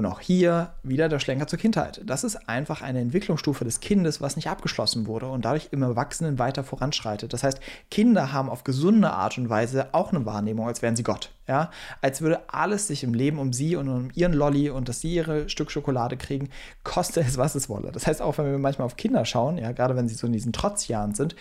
Und 0.00 0.06
auch 0.06 0.20
hier 0.20 0.72
wieder 0.82 1.10
der 1.10 1.18
Schlenker 1.18 1.46
zur 1.46 1.58
Kindheit. 1.58 2.00
Das 2.06 2.24
ist 2.24 2.48
einfach 2.48 2.80
eine 2.80 3.00
Entwicklungsstufe 3.00 3.66
des 3.66 3.80
Kindes, 3.80 4.22
was 4.22 4.34
nicht 4.34 4.48
abgeschlossen 4.48 5.06
wurde 5.06 5.26
und 5.26 5.44
dadurch 5.44 5.68
im 5.72 5.82
Erwachsenen 5.82 6.38
weiter 6.38 6.64
voranschreitet. 6.64 7.34
Das 7.34 7.42
heißt, 7.42 7.60
Kinder 7.90 8.32
haben 8.32 8.48
auf 8.48 8.64
gesunde 8.64 9.10
Art 9.10 9.36
und 9.36 9.50
Weise 9.50 9.88
auch 9.92 10.10
eine 10.10 10.24
Wahrnehmung, 10.24 10.66
als 10.66 10.80
wären 10.80 10.96
sie 10.96 11.02
Gott. 11.02 11.32
Ja? 11.46 11.70
Als 12.00 12.22
würde 12.22 12.40
alles 12.48 12.86
sich 12.86 13.04
im 13.04 13.12
Leben 13.12 13.38
um 13.38 13.52
sie 13.52 13.76
und 13.76 13.90
um 13.90 14.10
ihren 14.14 14.32
Lolli 14.32 14.70
und 14.70 14.88
dass 14.88 15.02
sie 15.02 15.12
ihre 15.12 15.50
Stück 15.50 15.70
Schokolade 15.70 16.16
kriegen, 16.16 16.48
koste 16.82 17.20
es, 17.20 17.36
was 17.36 17.54
es 17.54 17.68
wolle. 17.68 17.92
Das 17.92 18.06
heißt, 18.06 18.22
auch 18.22 18.38
wenn 18.38 18.50
wir 18.50 18.58
manchmal 18.58 18.86
auf 18.86 18.96
Kinder 18.96 19.26
schauen, 19.26 19.58
ja, 19.58 19.72
gerade 19.72 19.96
wenn 19.96 20.08
sie 20.08 20.14
so 20.14 20.26
in 20.26 20.32
diesen 20.32 20.54
Trotzjahren 20.54 21.14
sind, 21.14 21.36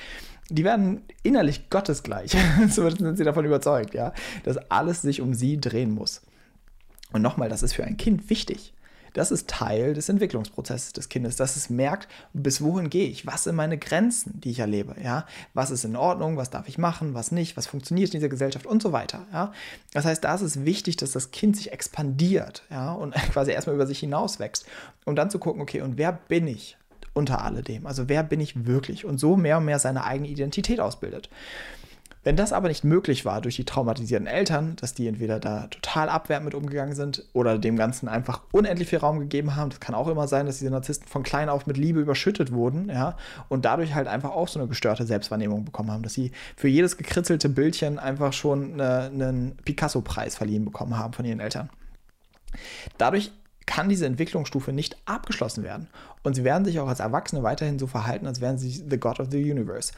die 0.49 0.65
werden 0.65 1.03
innerlich 1.23 1.69
gottesgleich. 1.69 2.35
so 2.69 2.89
sind 2.89 3.15
sie 3.15 3.23
davon 3.23 3.45
überzeugt, 3.45 3.93
ja, 3.93 4.11
dass 4.43 4.57
alles 4.69 5.01
sich 5.01 5.21
um 5.21 5.33
sie 5.33 5.61
drehen 5.61 5.91
muss. 5.91 6.23
Und 7.11 7.21
nochmal, 7.21 7.49
das 7.49 7.63
ist 7.63 7.73
für 7.73 7.83
ein 7.83 7.97
Kind 7.97 8.29
wichtig. 8.29 8.73
Das 9.13 9.31
ist 9.31 9.49
Teil 9.49 9.93
des 9.93 10.09
Entwicklungsprozesses 10.09 10.93
des 10.93 11.09
Kindes, 11.09 11.35
dass 11.35 11.55
es 11.55 11.69
merkt, 11.69 12.07
bis 12.33 12.61
wohin 12.61 12.89
gehe 12.89 13.07
ich, 13.07 13.25
was 13.25 13.43
sind 13.43 13.55
meine 13.55 13.77
Grenzen, 13.77 14.39
die 14.39 14.51
ich 14.51 14.59
erlebe, 14.59 14.95
ja, 15.03 15.25
was 15.53 15.71
ist 15.71 15.83
in 15.83 15.95
Ordnung, 15.95 16.37
was 16.37 16.49
darf 16.49 16.67
ich 16.67 16.77
machen, 16.77 17.13
was 17.13 17.31
nicht, 17.31 17.57
was 17.57 17.67
funktioniert 17.67 18.13
in 18.13 18.19
dieser 18.19 18.29
Gesellschaft 18.29 18.65
und 18.65 18.81
so 18.81 18.91
weiter, 18.91 19.25
ja. 19.33 19.51
Das 19.93 20.05
heißt, 20.05 20.23
da 20.23 20.35
ist 20.35 20.41
es 20.41 20.63
wichtig, 20.63 20.97
dass 20.97 21.11
das 21.11 21.31
Kind 21.31 21.57
sich 21.57 21.71
expandiert, 21.71 22.63
ja, 22.69 22.91
und 22.91 23.13
quasi 23.33 23.51
erstmal 23.51 23.75
über 23.75 23.87
sich 23.87 23.99
hinaus 23.99 24.39
wächst, 24.39 24.65
um 25.05 25.15
dann 25.15 25.31
zu 25.31 25.39
gucken, 25.39 25.61
okay, 25.61 25.81
und 25.81 25.97
wer 25.97 26.11
bin 26.11 26.47
ich 26.47 26.77
unter 27.13 27.43
alledem? 27.43 27.87
Also 27.87 28.07
wer 28.07 28.23
bin 28.23 28.39
ich 28.39 28.65
wirklich? 28.65 29.05
Und 29.05 29.19
so 29.19 29.35
mehr 29.35 29.57
und 29.57 29.65
mehr 29.65 29.79
seine 29.79 30.03
eigene 30.03 30.29
Identität 30.29 30.79
ausbildet. 30.79 31.29
Wenn 32.29 32.35
das 32.35 32.53
aber 32.53 32.67
nicht 32.67 32.83
möglich 32.83 33.25
war 33.25 33.41
durch 33.41 33.55
die 33.55 33.63
traumatisierten 33.63 34.27
Eltern, 34.27 34.75
dass 34.75 34.93
die 34.93 35.07
entweder 35.07 35.39
da 35.39 35.65
total 35.65 36.09
abwertend 36.09 36.45
mit 36.45 36.53
umgegangen 36.53 36.93
sind 36.93 37.25
oder 37.33 37.57
dem 37.57 37.75
Ganzen 37.75 38.07
einfach 38.07 38.41
unendlich 38.51 38.87
viel 38.87 38.99
Raum 38.99 39.19
gegeben 39.19 39.55
haben, 39.55 39.71
das 39.71 39.79
kann 39.79 39.95
auch 39.95 40.07
immer 40.07 40.27
sein, 40.27 40.45
dass 40.45 40.59
diese 40.59 40.69
Narzissten 40.69 41.07
von 41.07 41.23
klein 41.23 41.49
auf 41.49 41.65
mit 41.65 41.75
Liebe 41.75 41.99
überschüttet 41.99 42.51
wurden, 42.51 42.87
ja, 42.89 43.17
und 43.47 43.65
dadurch 43.65 43.95
halt 43.95 44.07
einfach 44.07 44.29
auch 44.29 44.47
so 44.47 44.59
eine 44.59 44.69
gestörte 44.69 45.07
Selbstwahrnehmung 45.07 45.65
bekommen 45.65 45.89
haben, 45.89 46.03
dass 46.03 46.13
sie 46.13 46.31
für 46.55 46.67
jedes 46.67 46.97
gekritzelte 46.97 47.49
Bildchen 47.49 47.97
einfach 47.97 48.31
schon 48.31 48.73
eine, 48.73 49.05
einen 49.05 49.57
Picasso-Preis 49.65 50.35
verliehen 50.35 50.65
bekommen 50.65 50.99
haben 50.99 51.13
von 51.13 51.25
ihren 51.25 51.39
Eltern. 51.39 51.71
Dadurch 52.99 53.31
kann 53.65 53.89
diese 53.89 54.05
Entwicklungsstufe 54.05 54.71
nicht 54.71 54.97
abgeschlossen 55.05 55.63
werden. 55.63 55.87
Und 56.21 56.35
sie 56.35 56.43
werden 56.43 56.63
sich 56.63 56.79
auch 56.79 56.89
als 56.89 56.99
Erwachsene 56.99 57.41
weiterhin 57.41 57.79
so 57.79 57.87
verhalten, 57.87 58.27
als 58.27 58.39
wären 58.39 58.59
sie 58.59 58.69
the 58.69 58.99
God 58.99 59.19
of 59.19 59.29
the 59.31 59.51
Universe. 59.51 59.93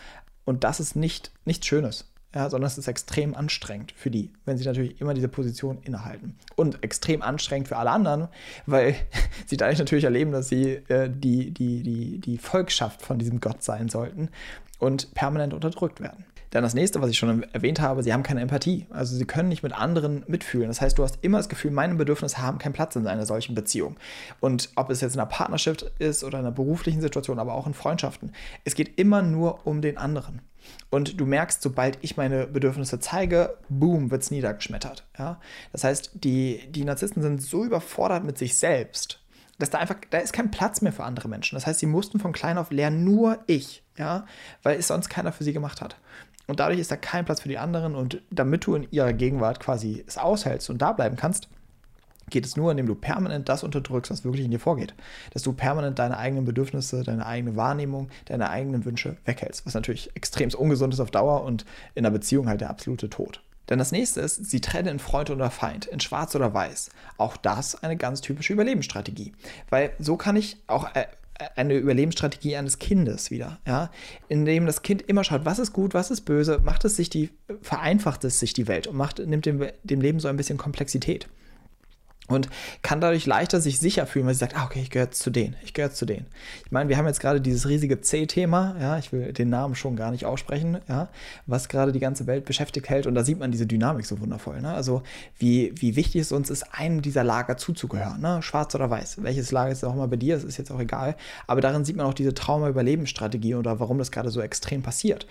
Und 0.46 0.64
das 0.64 0.80
ist 0.80 0.96
nicht 0.96 1.32
nichts 1.44 1.68
Schönes 1.68 2.11
ja, 2.34 2.50
sondern 2.50 2.68
es 2.68 2.78
ist 2.78 2.88
extrem 2.88 3.36
anstrengend 3.36 3.92
für 3.92 4.10
die, 4.10 4.32
wenn 4.46 4.58
sie 4.58 4.66
natürlich 4.66 5.02
immer 5.02 5.14
diese 5.14 5.28
Position 5.28 5.80
innehalten. 5.84 6.36
Und 6.56 6.84
extrem 6.84 7.22
anstrengend 7.22 7.68
für 7.68 7.78
alle 7.78 7.92
anderen, 7.92 8.30
weil 8.66 8.96
sie 9.46 9.58
dadurch 9.58 9.80
natürlich 9.80 10.06
erleben, 10.06 10.32
dass 10.32 10.48
sie 10.48 10.80
äh, 10.88 11.10
die, 11.10 11.52
die, 11.52 11.84
die, 11.84 12.20
die 12.20 12.38
Volkschaft 12.38 13.02
von 13.02 13.20
diesem 13.20 13.42
Gott 13.42 13.64
sein 13.64 13.90
sollten 13.90 14.30
und 14.80 15.14
permanent 15.14 15.54
unterdrückt 15.54 16.00
werden. 16.00 16.26
Dann 16.51 16.63
das 16.63 16.74
nächste, 16.74 17.01
was 17.01 17.10
ich 17.10 17.17
schon 17.17 17.43
erwähnt 17.53 17.79
habe, 17.79 18.03
sie 18.03 18.13
haben 18.13 18.24
keine 18.24 18.41
Empathie. 18.41 18.86
Also 18.89 19.15
sie 19.15 19.25
können 19.25 19.50
nicht 19.50 19.63
mit 19.63 19.74
anderen 19.74 20.24
mitfühlen. 20.27 20.67
Das 20.67 20.81
heißt, 20.81 20.98
du 20.98 21.03
hast 21.03 21.20
immer 21.22 21.38
das 21.38 21.50
Gefühl, 21.50 21.72
meine 21.72 21.96
Bedürfnisse 21.96 22.39
haben 22.39 22.60
keinen 22.60 22.74
Platz 22.74 22.96
in 22.96 23.08
einer 23.08 23.25
solchen 23.25 23.55
Beziehung. 23.55 23.96
Und 24.41 24.70
ob 24.75 24.89
es 24.89 25.01
jetzt 25.01 25.15
in 25.15 25.20
einer 25.22 25.29
Partnerschaft 25.29 25.84
ist 25.98 26.24
oder 26.24 26.39
in 26.39 26.46
einer 26.46 26.53
beruflichen 26.53 27.01
Situation, 27.01 27.39
aber 27.39 27.53
auch 27.53 27.67
in 27.67 27.74
Freundschaften, 27.74 28.34
es 28.65 28.75
geht 28.75 29.00
immer 29.00 29.22
nur 29.22 29.65
um 29.65 29.81
den 29.81 29.98
anderen. 29.98 30.41
Und 30.89 31.20
du 31.20 31.25
merkst, 31.25 31.62
sobald 31.62 31.98
ich 32.01 32.17
meine 32.17 32.48
Bedürfnisse 32.48 33.00
zeige, 33.00 33.58
boom, 33.70 34.12
wird 34.12 34.24
es 34.24 34.31
niedergeschmettert. 34.31 35.05
Ja? 35.17 35.39
Das 35.72 35.86
heißt, 35.86 36.12
die, 36.15 36.70
die 36.70 36.84
Narzissten 36.84 37.22
sind 37.22 37.41
so 37.41 37.63
überfordert 37.63 38.25
mit 38.25 38.38
sich 38.38 38.58
selbst, 38.58 39.20
dass 39.58 39.70
da 39.70 39.77
einfach, 39.77 39.96
da 40.10 40.17
ist 40.17 40.34
kein 40.34 40.51
Platz 40.51 40.81
mehr 40.81 40.91
für 40.91 41.03
andere 41.03 41.29
Menschen. 41.29 41.55
Das 41.55 41.65
heißt, 41.65 41.79
sie 41.79 41.86
mussten 41.86 42.20
von 42.20 42.34
klein 42.34 42.58
auf 42.58 42.72
lernen, 42.72 43.03
nur 43.03 43.39
ich, 43.48 43.84
ja, 43.98 44.25
weil 44.63 44.77
es 44.77 44.88
sonst 44.88 45.10
keiner 45.10 45.31
für 45.31 45.43
sie 45.43 45.53
gemacht 45.53 45.81
hat. 45.81 45.96
Und 46.51 46.60
dadurch 46.60 46.81
ist 46.81 46.91
da 46.91 46.98
kein 46.98 47.24
Platz 47.24 47.39
für 47.39 47.48
die 47.48 47.58
anderen. 47.58 47.96
Und 47.96 48.22
damit 48.29 48.65
du 48.65 48.75
in 48.75 48.86
ihrer 48.91 49.13
Gegenwart 49.13 49.62
quasi 49.62 50.03
es 50.05 50.17
aushältst 50.17 50.70
und 50.70 50.81
da 50.81 50.91
bleiben 50.91 51.15
kannst, 51.15 51.48
geht 52.29 52.46
es 52.46 52.58
nur, 52.58 52.72
indem 52.72 52.88
du 52.88 52.93
permanent 52.93 53.48
das 53.48 53.63
unterdrückst, 53.63 54.12
was 54.12 54.25
wirklich 54.25 54.43
in 54.43 54.51
dir 54.51 54.60
vorgeht. 54.60 54.93
Dass 55.31 55.43
du 55.43 55.53
permanent 55.53 55.98
deine 55.98 56.17
eigenen 56.17 56.43
Bedürfnisse, 56.43 57.03
deine 57.03 57.25
eigene 57.25 57.55
Wahrnehmung, 57.55 58.10
deine 58.25 58.50
eigenen 58.50 58.84
Wünsche 58.84 59.15
weghältst. 59.24 59.65
Was 59.65 59.75
natürlich 59.75 60.13
extrem 60.13 60.50
ungesund 60.50 60.93
ist 60.93 61.00
auf 61.00 61.10
Dauer 61.10 61.46
und 61.46 61.63
in 61.96 62.05
einer 62.05 62.12
Beziehung 62.12 62.50
halt 62.50 62.60
der 62.60 62.70
absolute 62.70 63.10
Tod. 63.10 63.41
Denn 63.70 63.79
das 63.79 63.93
nächste 63.93 64.20
ist, 64.20 64.43
sie 64.51 64.60
trennen 64.60 64.89
in 64.89 65.00
Freund 65.00 65.29
oder 65.29 65.50
Feind, 65.51 65.86
in 65.86 66.01
Schwarz 66.01 66.36
oder 66.36 66.53
Weiß. 66.53 66.89
Auch 67.17 67.38
das 67.38 67.81
eine 67.81 67.96
ganz 67.96 68.20
typische 68.20 68.51
Überlebensstrategie. 68.51 69.31
Weil 69.70 69.93
so 70.00 70.17
kann 70.17 70.36
ich 70.36 70.58
auch 70.67 70.93
äh, 70.96 71.05
eine 71.55 71.75
Überlebensstrategie 71.75 72.55
eines 72.55 72.79
Kindes 72.79 73.31
wieder, 73.31 73.60
ja, 73.67 73.91
in 74.27 74.45
dem 74.45 74.65
das 74.65 74.81
Kind 74.81 75.01
immer 75.03 75.24
schaut, 75.24 75.45
was 75.45 75.60
ist 75.60 75.74
gut, 75.74 75.93
was 75.93 76.12
ist 76.12 76.21
böse, 76.21 76.60
macht 76.63 76.86
es 76.86 76.95
sich 76.95 77.10
die, 77.10 77.29
vereinfacht 77.62 78.24
es 78.24 78.39
sich 78.39 78.53
die 78.53 78.67
Welt 78.67 78.88
und 78.88 78.95
macht, 78.95 79.19
nimmt 79.19 79.45
dem, 79.45 79.65
dem 79.83 80.01
Leben 80.01 80.19
so 80.19 80.27
ein 80.27 80.38
bisschen 80.38 80.57
Komplexität 80.57 81.27
und 82.32 82.50
kann 82.82 83.02
dadurch 83.02 83.26
leichter 83.26 83.62
sich 83.62 83.80
sicher 83.80 84.06
fühlen, 84.06 84.26
weil 84.26 84.34
sie 84.34 84.40
sagt, 84.40 84.56
ah, 84.56 84.66
okay, 84.66 84.82
ich 84.82 84.90
gehöre 84.90 85.12
zu 85.12 85.30
denen, 85.30 85.56
ich 85.64 85.74
gehöre 85.74 85.92
zu 85.92 86.06
denen. 86.06 86.26
Ich 86.66 86.72
meine, 86.72 86.90
wir 86.90 86.98
haben 86.98 87.08
jetzt 87.08 87.20
gerade 87.20 87.42
dieses 87.42 87.68
riesige 87.68 88.02
C-Thema, 88.02 88.76
ja, 88.80 88.98
ich 88.98 89.12
will 89.12 89.34
den 89.34 89.50
Namen 89.50 89.76
schon 89.76 89.96
gar 89.96 90.12
nicht 90.12 90.26
aussprechen, 90.26 90.80
ja, 90.88 91.10
was 91.46 91.70
gerade 91.70 91.92
die 91.92 92.00
ganze 92.00 92.28
Welt 92.28 92.46
beschäftigt 92.46 92.90
hält 92.90 93.08
und 93.08 93.16
da 93.16 93.24
sieht 93.24 93.40
man 93.40 93.52
diese 93.52 93.68
Dynamik 93.68 94.06
so 94.06 94.20
wundervoll, 94.20 94.62
ne? 94.62 94.74
also 94.74 95.04
wie, 95.38 95.74
wie 95.76 95.96
wichtig 95.96 96.22
es 96.22 96.32
uns 96.32 96.50
ist, 96.50 96.64
einem 96.74 97.02
dieser 97.02 97.24
Lager 97.24 97.58
zuzugehören, 97.58 98.22
ne? 98.22 98.42
schwarz 98.42 98.74
oder 98.76 98.90
weiß, 98.90 99.24
welches 99.24 99.52
Lager 99.52 99.72
ist 99.72 99.84
auch 99.84 99.96
mal 99.96 100.08
bei 100.08 100.18
dir, 100.18 100.36
das 100.36 100.44
ist 100.44 100.58
jetzt 100.58 100.72
auch 100.72 100.80
egal, 100.80 101.16
aber 101.48 101.62
darin 101.62 101.86
sieht 101.86 101.96
man 101.96 102.06
auch 102.06 102.14
diese 102.14 102.34
Trauma-Überlebensstrategie 102.34 103.56
oder 103.56 103.80
warum 103.80 103.98
das 103.98 104.12
gerade 104.12 104.30
so 104.30 104.42
extrem 104.42 104.82
passiert. 104.82 105.28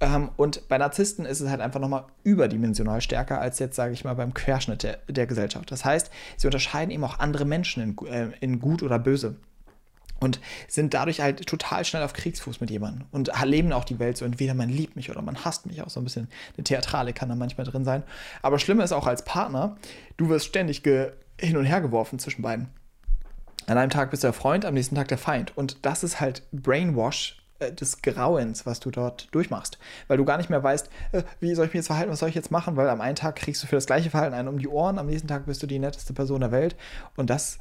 Ähm, 0.00 0.30
und 0.36 0.68
bei 0.68 0.78
Narzissten 0.78 1.26
ist 1.26 1.40
es 1.40 1.50
halt 1.50 1.60
einfach 1.60 1.80
nochmal 1.80 2.04
überdimensional 2.22 3.00
stärker 3.00 3.40
als 3.40 3.58
jetzt, 3.58 3.76
sage 3.76 3.92
ich 3.92 4.04
mal, 4.04 4.14
beim 4.14 4.34
Querschnitt 4.34 4.82
der, 4.82 4.98
der 5.08 5.26
Gesellschaft. 5.26 5.70
Das 5.70 5.84
heißt, 5.84 6.10
sie 6.36 6.46
unterscheiden 6.46 6.90
eben 6.90 7.04
auch 7.04 7.18
andere 7.18 7.44
Menschen 7.44 7.82
in, 7.82 8.06
äh, 8.06 8.30
in 8.40 8.60
gut 8.60 8.82
oder 8.82 8.98
böse 8.98 9.36
und 10.20 10.40
sind 10.66 10.94
dadurch 10.94 11.20
halt 11.20 11.46
total 11.46 11.84
schnell 11.84 12.02
auf 12.02 12.12
Kriegsfuß 12.12 12.60
mit 12.60 12.70
jemandem 12.70 13.06
und 13.12 13.28
erleben 13.28 13.72
auch 13.72 13.84
die 13.84 13.98
Welt 13.98 14.16
so, 14.16 14.24
entweder 14.24 14.54
man 14.54 14.68
liebt 14.68 14.96
mich 14.96 15.10
oder 15.10 15.22
man 15.22 15.44
hasst 15.44 15.66
mich, 15.66 15.82
auch 15.82 15.90
so 15.90 16.00
ein 16.00 16.04
bisschen 16.04 16.28
eine 16.56 16.64
Theatralik 16.64 17.14
kann 17.14 17.28
da 17.28 17.34
manchmal 17.34 17.66
drin 17.66 17.84
sein. 17.84 18.02
Aber 18.42 18.58
schlimmer 18.58 18.84
ist 18.84 18.92
auch 18.92 19.06
als 19.06 19.24
Partner, 19.24 19.76
du 20.16 20.28
wirst 20.28 20.46
ständig 20.46 20.82
hin 21.40 21.56
und 21.56 21.64
her 21.64 21.80
geworfen 21.80 22.18
zwischen 22.18 22.42
beiden. 22.42 22.68
An 23.66 23.78
einem 23.78 23.90
Tag 23.90 24.10
bist 24.10 24.22
du 24.22 24.28
der 24.28 24.32
Freund, 24.32 24.64
am 24.64 24.74
nächsten 24.74 24.94
Tag 24.94 25.08
der 25.08 25.18
Feind. 25.18 25.56
Und 25.56 25.84
das 25.84 26.02
ist 26.02 26.20
halt 26.20 26.42
Brainwash 26.52 27.37
des 27.60 28.02
Grauens, 28.02 28.66
was 28.66 28.80
du 28.80 28.90
dort 28.90 29.28
durchmachst. 29.32 29.78
Weil 30.06 30.16
du 30.16 30.24
gar 30.24 30.36
nicht 30.36 30.50
mehr 30.50 30.62
weißt, 30.62 30.88
äh, 31.12 31.22
wie 31.40 31.54
soll 31.54 31.66
ich 31.66 31.72
mich 31.72 31.80
jetzt 31.80 31.88
verhalten, 31.88 32.10
was 32.10 32.20
soll 32.20 32.28
ich 32.28 32.34
jetzt 32.34 32.50
machen, 32.50 32.76
weil 32.76 32.88
am 32.88 33.00
einen 33.00 33.16
Tag 33.16 33.36
kriegst 33.36 33.62
du 33.62 33.66
für 33.66 33.76
das 33.76 33.86
gleiche 33.86 34.10
Verhalten 34.10 34.34
einen 34.34 34.48
um 34.48 34.58
die 34.58 34.68
Ohren, 34.68 34.98
am 34.98 35.06
nächsten 35.06 35.28
Tag 35.28 35.46
bist 35.46 35.62
du 35.62 35.66
die 35.66 35.78
netteste 35.78 36.12
Person 36.12 36.40
der 36.40 36.52
Welt. 36.52 36.76
Und 37.16 37.30
das 37.30 37.58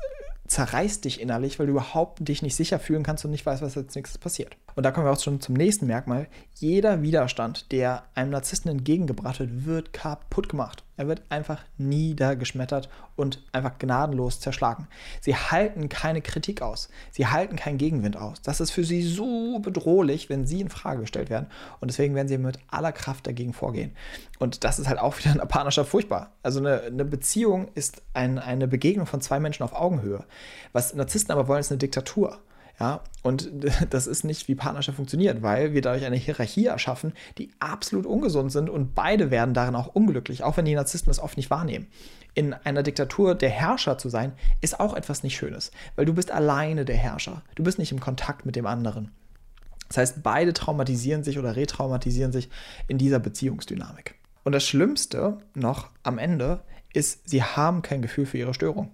zerreißt 0.48 1.04
dich 1.04 1.20
innerlich, 1.20 1.60
weil 1.60 1.66
du 1.66 1.74
überhaupt 1.74 2.28
dich 2.28 2.42
nicht 2.42 2.56
sicher 2.56 2.80
fühlen 2.80 3.04
kannst 3.04 3.26
und 3.26 3.32
nicht 3.32 3.46
weißt, 3.46 3.62
was 3.62 3.78
als 3.78 3.96
nächstes 3.96 4.18
passiert. 4.18 4.56
Und 4.78 4.84
da 4.84 4.92
kommen 4.92 5.08
wir 5.08 5.12
auch 5.12 5.20
schon 5.20 5.42
zum 5.42 5.56
nächsten 5.56 5.88
Merkmal. 5.88 6.28
Jeder 6.54 7.02
Widerstand, 7.02 7.72
der 7.72 8.04
einem 8.14 8.30
Narzissten 8.30 8.70
entgegengebracht 8.70 9.40
wird, 9.40 9.66
wird 9.66 9.92
kaputt 9.92 10.50
gemacht. 10.50 10.84
Er 10.98 11.08
wird 11.08 11.24
einfach 11.30 11.64
niedergeschmettert 11.80 12.88
und 13.16 13.44
einfach 13.54 13.80
gnadenlos 13.80 14.40
zerschlagen. 14.40 14.88
Sie 15.20 15.36
halten 15.36 15.90
keine 15.90 16.22
Kritik 16.22 16.62
aus. 16.62 16.90
Sie 17.10 17.26
halten 17.26 17.56
keinen 17.56 17.80
Gegenwind 17.80 18.18
aus. 18.18 18.44
Das 18.44 18.62
ist 18.62 18.70
für 18.70 18.84
sie 18.84 19.02
so 19.02 19.58
bedrohlich, 19.58 20.30
wenn 20.30 20.46
sie 20.46 20.62
in 20.62 20.70
Frage 20.70 21.02
gestellt 21.02 21.32
werden. 21.32 21.48
Und 21.80 21.90
deswegen 21.90 22.14
werden 22.14 22.28
sie 22.28 22.38
mit 22.38 22.60
aller 22.68 22.92
Kraft 22.92 23.26
dagegen 23.26 23.54
vorgehen. 23.54 23.96
Und 24.38 24.64
das 24.64 24.78
ist 24.78 24.88
halt 24.88 25.00
auch 25.00 25.18
wieder 25.18 25.32
in 25.32 25.40
der 25.40 25.46
Partnerschaft 25.46 25.90
furchtbar. 25.90 26.34
Also 26.44 26.60
eine, 26.60 26.82
eine 26.82 27.04
Beziehung 27.04 27.70
ist 27.74 28.04
ein, 28.14 28.38
eine 28.38 28.68
Begegnung 28.68 29.08
von 29.08 29.22
zwei 29.22 29.40
Menschen 29.40 29.64
auf 29.64 29.74
Augenhöhe. 29.74 30.24
Was 30.72 30.94
Narzissten 30.94 31.32
aber 31.32 31.48
wollen, 31.48 31.62
ist 31.62 31.72
eine 31.72 31.80
Diktatur. 31.80 32.38
Ja, 32.80 33.02
und 33.24 33.50
das 33.90 34.08
ist 34.08 34.24
nicht, 34.24 34.48
wie 34.48 34.56
Partnerschaft 34.56 34.96
funktioniert, 34.96 35.42
weil 35.42 35.74
wir 35.74 35.82
dadurch 35.82 36.06
eine 36.06 36.16
Hierarchie 36.16 36.66
erschaffen, 36.66 37.14
die 37.38 37.50
absolut 37.60 38.06
ungesund 38.06 38.52
sind 38.52 38.70
und 38.70 38.94
beide 38.94 39.32
werden 39.32 39.54
darin 39.54 39.76
auch 39.76 39.88
unglücklich, 39.88 40.44
auch 40.44 40.58
wenn 40.58 40.66
die 40.66 40.76
Narzissten 40.76 41.10
das 41.10 41.20
oft 41.20 41.38
nicht 41.38 41.50
wahrnehmen. 41.50 41.88
In 42.34 42.54
einer 42.54 42.84
Diktatur 42.84 43.34
der 43.34 43.50
Herrscher 43.50 43.98
zu 43.98 44.10
sein, 44.10 44.34
ist 44.62 44.80
auch 44.80 44.94
etwas 44.94 45.24
nicht 45.24 45.36
Schönes, 45.36 45.72
weil 45.96 46.06
du 46.06 46.14
bist 46.14 46.32
alleine 46.32 46.86
der 46.86 46.98
Herrscher. 46.98 47.42
Du 47.56 47.64
bist 47.64 47.80
nicht 47.80 47.92
im 47.92 48.00
Kontakt 48.00 48.46
mit 48.46 48.56
dem 48.56 48.68
anderen. 48.68 49.12
Das 49.88 49.98
heißt, 49.98 50.24
beide 50.24 50.54
traumatisieren 50.54 51.24
sich 51.24 51.40
oder 51.40 51.56
retraumatisieren 51.56 52.32
sich 52.32 52.50
in 52.88 52.98
dieser 52.98 53.20
Beziehungsdynamik. 53.20 54.16
Und 54.44 54.52
das 54.52 54.66
Schlimmste 54.66 55.40
noch 55.56 55.90
am 56.04 56.18
Ende 56.18 56.62
ist, 56.94 57.28
sie 57.28 57.44
haben 57.44 57.82
kein 57.82 58.02
Gefühl 58.02 58.26
für 58.26 58.38
ihre 58.38 58.54
Störung. 58.54 58.92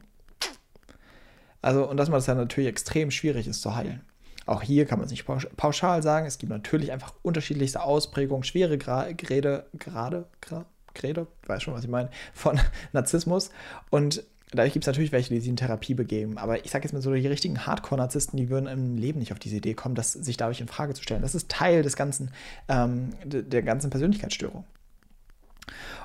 Also, 1.64 1.90
und 1.90 1.98
dass 1.98 2.10
man 2.10 2.18
das 2.18 2.28
ja 2.28 2.36
natürlich 2.36 2.70
extrem 2.70 3.10
schwierig 3.10 3.48
ist 3.48 3.62
zu 3.62 3.76
heilen. 3.76 4.02
Auch 4.46 4.62
hier 4.62 4.86
kann 4.86 5.00
man 5.00 5.06
es 5.06 5.12
nicht 5.12 5.26
pauschal 5.56 6.04
sagen. 6.04 6.26
Es 6.26 6.38
gibt 6.38 6.52
natürlich 6.52 6.92
einfach 6.92 7.14
unterschiedlichste 7.22 7.82
Ausprägungen, 7.82 8.44
schwere 8.44 8.78
Grade, 8.78 9.16
gerade, 9.16 9.66
gerade, 10.42 10.66
Grade, 10.94 11.28
weiß 11.48 11.64
schon, 11.64 11.74
was 11.74 11.86
ich 11.86 11.90
meine, 11.90 12.10
von 12.34 12.60
Narzissmus. 12.92 13.50
Und 13.90 14.24
dadurch 14.52 14.74
gibt 14.74 14.84
es 14.84 14.88
natürlich 14.88 15.14
welche, 15.14 15.34
die 15.34 15.40
sich 15.40 15.50
in 15.50 15.56
Therapie 15.56 15.94
begeben. 15.94 16.38
Aber 16.38 16.66
ich 16.66 16.72
sage 16.72 16.84
jetzt 16.84 16.92
mal 16.92 17.02
so, 17.02 17.14
die 17.14 17.26
richtigen 17.26 17.66
Hardcore-Narzissten, 17.66 18.36
die 18.36 18.50
würden 18.50 18.68
im 18.68 18.98
Leben 18.98 19.20
nicht 19.20 19.32
auf 19.32 19.40
diese 19.40 19.56
Idee 19.56 19.74
kommen, 19.74 19.96
das 19.96 20.12
sich 20.12 20.36
dadurch 20.36 20.60
in 20.60 20.68
Frage 20.68 20.94
zu 20.94 21.02
stellen. 21.02 21.22
Das 21.22 21.34
ist 21.34 21.50
Teil 21.50 21.82
des 21.82 21.96
ganzen, 21.96 22.32
ähm, 22.68 23.12
der 23.24 23.64
ganzen 23.64 23.90
Persönlichkeitsstörung. 23.90 24.66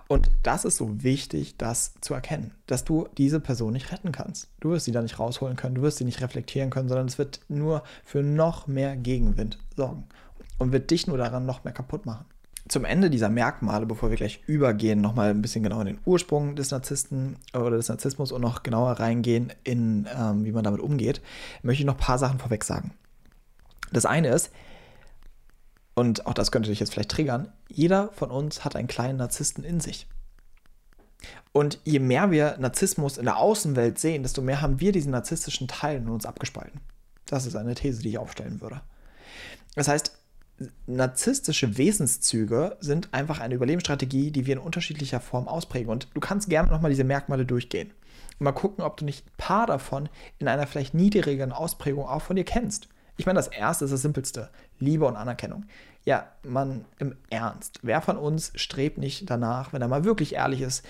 Und 0.06 0.30
das 0.42 0.64
ist 0.64 0.76
so 0.76 1.02
wichtig, 1.02 1.56
das 1.58 1.94
zu 2.00 2.14
erkennen, 2.14 2.52
dass 2.66 2.84
du 2.84 3.08
diese 3.18 3.40
Person 3.40 3.72
nicht 3.72 3.92
retten 3.92 4.12
kannst. 4.12 4.48
Du 4.60 4.70
wirst 4.70 4.86
sie 4.86 4.92
da 4.92 5.02
nicht 5.02 5.18
rausholen 5.18 5.56
können, 5.56 5.74
du 5.74 5.82
wirst 5.82 5.98
sie 5.98 6.04
nicht 6.04 6.20
reflektieren 6.20 6.70
können, 6.70 6.88
sondern 6.88 7.06
es 7.06 7.18
wird 7.18 7.40
nur 7.48 7.82
für 8.04 8.22
noch 8.22 8.66
mehr 8.66 8.96
Gegenwind 8.96 9.58
sorgen 9.76 10.04
und 10.58 10.72
wird 10.72 10.90
dich 10.90 11.06
nur 11.06 11.18
daran 11.18 11.46
noch 11.46 11.64
mehr 11.64 11.74
kaputt 11.74 12.06
machen. 12.06 12.24
Zum 12.68 12.84
Ende 12.84 13.08
dieser 13.08 13.30
Merkmale, 13.30 13.86
bevor 13.86 14.10
wir 14.10 14.16
gleich 14.16 14.42
übergehen, 14.46 15.00
nochmal 15.00 15.30
ein 15.30 15.40
bisschen 15.40 15.62
genauer 15.62 15.82
in 15.82 15.86
den 15.86 15.98
Ursprung 16.04 16.54
des 16.54 16.70
Narzissten 16.70 17.36
oder 17.54 17.70
des 17.70 17.88
Narzissmus 17.88 18.30
und 18.30 18.42
noch 18.42 18.62
genauer 18.62 18.92
reingehen 18.92 19.52
in, 19.64 20.06
ähm, 20.14 20.44
wie 20.44 20.52
man 20.52 20.64
damit 20.64 20.80
umgeht, 20.80 21.22
möchte 21.62 21.82
ich 21.82 21.86
noch 21.86 21.94
ein 21.94 22.00
paar 22.00 22.18
Sachen 22.18 22.38
vorweg 22.38 22.64
sagen. 22.64 22.92
Das 23.90 24.04
eine 24.04 24.28
ist, 24.28 24.50
und 25.98 26.26
auch 26.26 26.34
das 26.34 26.52
könnte 26.52 26.70
dich 26.70 26.78
jetzt 26.78 26.92
vielleicht 26.92 27.10
triggern, 27.10 27.52
jeder 27.68 28.10
von 28.12 28.30
uns 28.30 28.64
hat 28.64 28.76
einen 28.76 28.86
kleinen 28.86 29.18
Narzissten 29.18 29.64
in 29.64 29.80
sich. 29.80 30.06
Und 31.50 31.80
je 31.82 31.98
mehr 31.98 32.30
wir 32.30 32.56
Narzissmus 32.58 33.18
in 33.18 33.24
der 33.24 33.38
Außenwelt 33.38 33.98
sehen, 33.98 34.22
desto 34.22 34.40
mehr 34.40 34.60
haben 34.60 34.78
wir 34.78 34.92
diesen 34.92 35.10
narzisstischen 35.10 35.66
Teil 35.66 35.96
in 35.96 36.08
uns 36.08 36.24
abgespalten. 36.24 36.80
Das 37.26 37.46
ist 37.46 37.56
eine 37.56 37.74
These, 37.74 38.02
die 38.02 38.10
ich 38.10 38.18
aufstellen 38.18 38.60
würde. 38.60 38.80
Das 39.74 39.88
heißt, 39.88 40.16
narzisstische 40.86 41.76
Wesenszüge 41.76 42.76
sind 42.78 43.12
einfach 43.12 43.40
eine 43.40 43.56
Überlebensstrategie, 43.56 44.30
die 44.30 44.46
wir 44.46 44.54
in 44.54 44.62
unterschiedlicher 44.62 45.18
Form 45.18 45.48
ausprägen. 45.48 45.90
Und 45.90 46.06
du 46.14 46.20
kannst 46.20 46.48
gerne 46.48 46.70
nochmal 46.70 46.92
diese 46.92 47.02
Merkmale 47.02 47.44
durchgehen. 47.44 47.90
Und 48.38 48.44
mal 48.44 48.52
gucken, 48.52 48.84
ob 48.84 48.98
du 48.98 49.04
nicht 49.04 49.26
ein 49.26 49.36
paar 49.36 49.66
davon 49.66 50.08
in 50.38 50.46
einer 50.46 50.68
vielleicht 50.68 50.94
niedrigeren 50.94 51.50
Ausprägung 51.50 52.06
auch 52.06 52.22
von 52.22 52.36
dir 52.36 52.44
kennst. 52.44 52.88
Ich 53.18 53.26
meine, 53.26 53.38
das 53.38 53.48
erste 53.48 53.84
ist 53.84 53.90
das 53.90 54.00
simpelste: 54.00 54.48
Liebe 54.78 55.04
und 55.04 55.16
Anerkennung. 55.16 55.64
Ja, 56.04 56.28
man 56.42 56.84
im 56.98 57.16
Ernst. 57.30 57.80
Wer 57.82 58.00
von 58.00 58.16
uns 58.16 58.52
strebt 58.54 58.98
nicht 58.98 59.28
danach, 59.28 59.72
wenn 59.72 59.82
er 59.82 59.88
mal 59.88 60.04
wirklich 60.04 60.34
ehrlich 60.34 60.60
ist, 60.60 60.84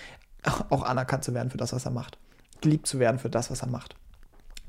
auch 0.71 0.83
anerkannt 0.83 1.25
zu 1.25 1.35
werden 1.35 1.51
für 1.51 1.59
das, 1.59 1.73
was 1.73 1.85
er 1.85 1.91
macht? 1.91 2.19
Geliebt 2.61 2.87
zu 2.87 2.99
werden 2.99 3.19
für 3.19 3.31
das, 3.31 3.51
was 3.51 3.63
er 3.63 3.69
macht. 3.69 3.97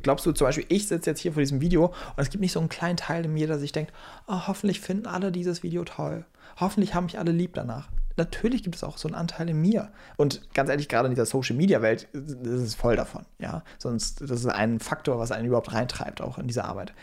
Glaubst 0.01 0.25
du 0.25 0.31
zum 0.31 0.48
Beispiel, 0.48 0.65
ich 0.69 0.88
sitze 0.88 1.10
jetzt 1.10 1.19
hier 1.19 1.34
vor 1.34 1.41
diesem 1.41 1.62
Video 1.62 1.88
und 1.88 1.93
es 2.17 2.29
gibt 2.29 2.41
nicht 2.41 2.53
so 2.53 2.60
einen 2.60 2.69
kleinen 2.69 2.98
Teil 2.98 3.25
in 3.25 3.34
mir, 3.34 3.48
der 3.48 3.60
sich 3.60 3.72
denkt, 3.72 3.91
oh, 4.27 4.48
hoffentlich 4.48 4.79
finden 4.79 5.08
alle 5.08 5.31
dieses 5.31 5.62
Video 5.62 5.84
toll. 5.84 6.25
Hoffentlich 6.60 6.93
haben 6.93 7.05
mich 7.05 7.19
alle 7.19 7.31
lieb 7.31 7.53
danach. 7.53 7.89
Natürlich 8.17 8.63
gibt 8.63 8.75
es 8.75 8.84
auch 8.84 8.98
so 8.98 9.08
einen 9.08 9.15
Anteil 9.15 9.50
in 9.50 9.62
mir. 9.62 9.91
Und 10.17 10.53
ganz 10.53 10.69
ehrlich, 10.69 10.89
gerade 10.89 11.08
in 11.08 11.15
dieser 11.15 11.25
Social 11.25 11.55
Media 11.55 11.81
Welt 11.81 12.03
ist 12.13 12.46
es 12.46 12.75
voll 12.75 12.96
davon. 12.96 13.25
Ja, 13.39 13.63
sonst 13.77 14.22
das 14.22 14.31
ist 14.31 14.46
ein 14.48 14.79
Faktor, 14.79 15.19
was 15.19 15.31
einen 15.31 15.48
überhaupt 15.48 15.74
reintreibt, 15.74 16.22
auch 16.22 16.38
in 16.38 16.48
diese 16.48 16.65
Arbeit. 16.65 16.93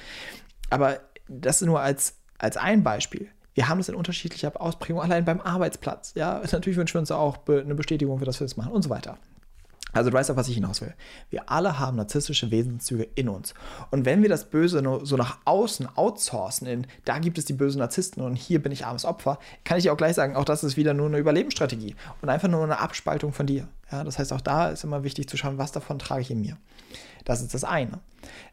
Aber 0.68 1.00
das 1.28 1.60
nur 1.62 1.80
als, 1.80 2.16
als 2.38 2.56
ein 2.56 2.82
Beispiel. 2.82 3.28
Wir 3.54 3.68
haben 3.68 3.78
das 3.78 3.88
in 3.88 3.94
unterschiedlicher 3.94 4.52
Ausprägung, 4.60 5.00
allein 5.00 5.24
beim 5.24 5.40
Arbeitsplatz. 5.40 6.12
Ja, 6.14 6.42
natürlich 6.52 6.76
wünschen 6.76 6.94
wir 6.94 7.00
uns 7.00 7.10
auch 7.10 7.38
eine 7.48 7.74
Bestätigung 7.74 8.18
für 8.18 8.24
das, 8.24 8.38
wir 8.38 8.44
das 8.46 8.56
machen 8.56 8.72
und 8.72 8.82
so 8.82 8.90
weiter. 8.90 9.16
Also 9.96 10.10
du 10.10 10.16
weißt 10.16 10.30
auch, 10.30 10.36
was 10.36 10.48
ich 10.48 10.54
hinaus 10.54 10.82
will. 10.82 10.92
Wir 11.30 11.50
alle 11.50 11.78
haben 11.78 11.96
narzisstische 11.96 12.50
Wesenszüge 12.50 13.04
in 13.14 13.30
uns. 13.30 13.54
Und 13.90 14.04
wenn 14.04 14.20
wir 14.20 14.28
das 14.28 14.50
Böse 14.50 14.82
nur 14.82 15.06
so 15.06 15.16
nach 15.16 15.38
außen 15.46 15.88
outsourcen, 15.96 16.66
in 16.66 16.86
da 17.06 17.18
gibt 17.18 17.38
es 17.38 17.46
die 17.46 17.54
bösen 17.54 17.78
Narzissten 17.78 18.22
und 18.22 18.36
hier 18.36 18.62
bin 18.62 18.72
ich 18.72 18.84
armes 18.84 19.06
Opfer, 19.06 19.38
kann 19.64 19.78
ich 19.78 19.84
dir 19.84 19.92
auch 19.92 19.96
gleich 19.96 20.14
sagen, 20.14 20.36
auch 20.36 20.44
das 20.44 20.64
ist 20.64 20.76
wieder 20.76 20.92
nur 20.92 21.06
eine 21.06 21.18
Überlebensstrategie 21.18 21.96
und 22.20 22.28
einfach 22.28 22.48
nur 22.48 22.62
eine 22.62 22.78
Abspaltung 22.78 23.32
von 23.32 23.46
dir. 23.46 23.68
Ja, 23.90 24.04
das 24.04 24.18
heißt, 24.18 24.34
auch 24.34 24.42
da 24.42 24.68
ist 24.68 24.84
immer 24.84 25.02
wichtig 25.02 25.28
zu 25.28 25.38
schauen, 25.38 25.56
was 25.56 25.72
davon 25.72 25.98
trage 25.98 26.20
ich 26.20 26.30
in 26.30 26.42
mir. 26.42 26.58
Das 27.26 27.42
ist 27.42 27.52
das 27.52 27.64
eine. 27.64 27.99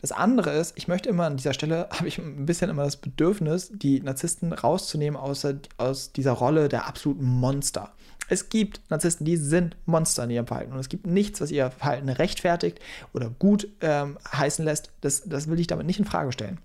Das 0.02 0.12
andere 0.12 0.50
ist, 0.50 0.74
ich 0.76 0.88
möchte 0.90 1.08
immer 1.08 1.26
an 1.26 1.38
dieser 1.38 1.54
Stelle, 1.54 1.88
habe 1.92 2.08
ich 2.10 2.18
ein 2.18 2.46
bisschen 2.46 2.70
immer 2.70 2.84
das 2.84 2.98
Bedürfnis, 2.98 3.72
die 3.74 4.02
Narzissten 4.02 4.52
rauszunehmen 4.52 5.18
aus, 5.18 5.48
aus 5.78 6.12
dieser 6.12 6.34
Rolle 6.34 6.68
der 6.68 6.88
absoluten 6.88 7.24
Monster. 7.24 7.94
Es 8.30 8.50
gibt 8.50 8.82
Narzissten, 8.90 9.26
die 9.26 9.38
sind 9.38 9.78
Monster 9.86 10.24
in 10.24 10.32
ihrem 10.32 10.48
Verhalten 10.48 10.74
und 10.74 10.80
es 10.80 10.90
gibt 10.90 11.06
nichts, 11.06 11.40
was 11.40 11.52
ihr 11.52 11.70
Verhalten 11.70 12.10
rechtfertigt 12.10 12.80
oder 13.14 13.30
gut 13.30 13.68
ähm, 13.82 14.18
heißen 14.32 14.66
lässt. 14.66 14.92
Das, 15.02 15.22
das 15.24 15.48
will 15.48 15.60
ich 15.60 15.68
damit 15.68 15.86
nicht 15.86 16.00
in 16.00 16.06
Frage 16.06 16.32
stellen. 16.32 16.58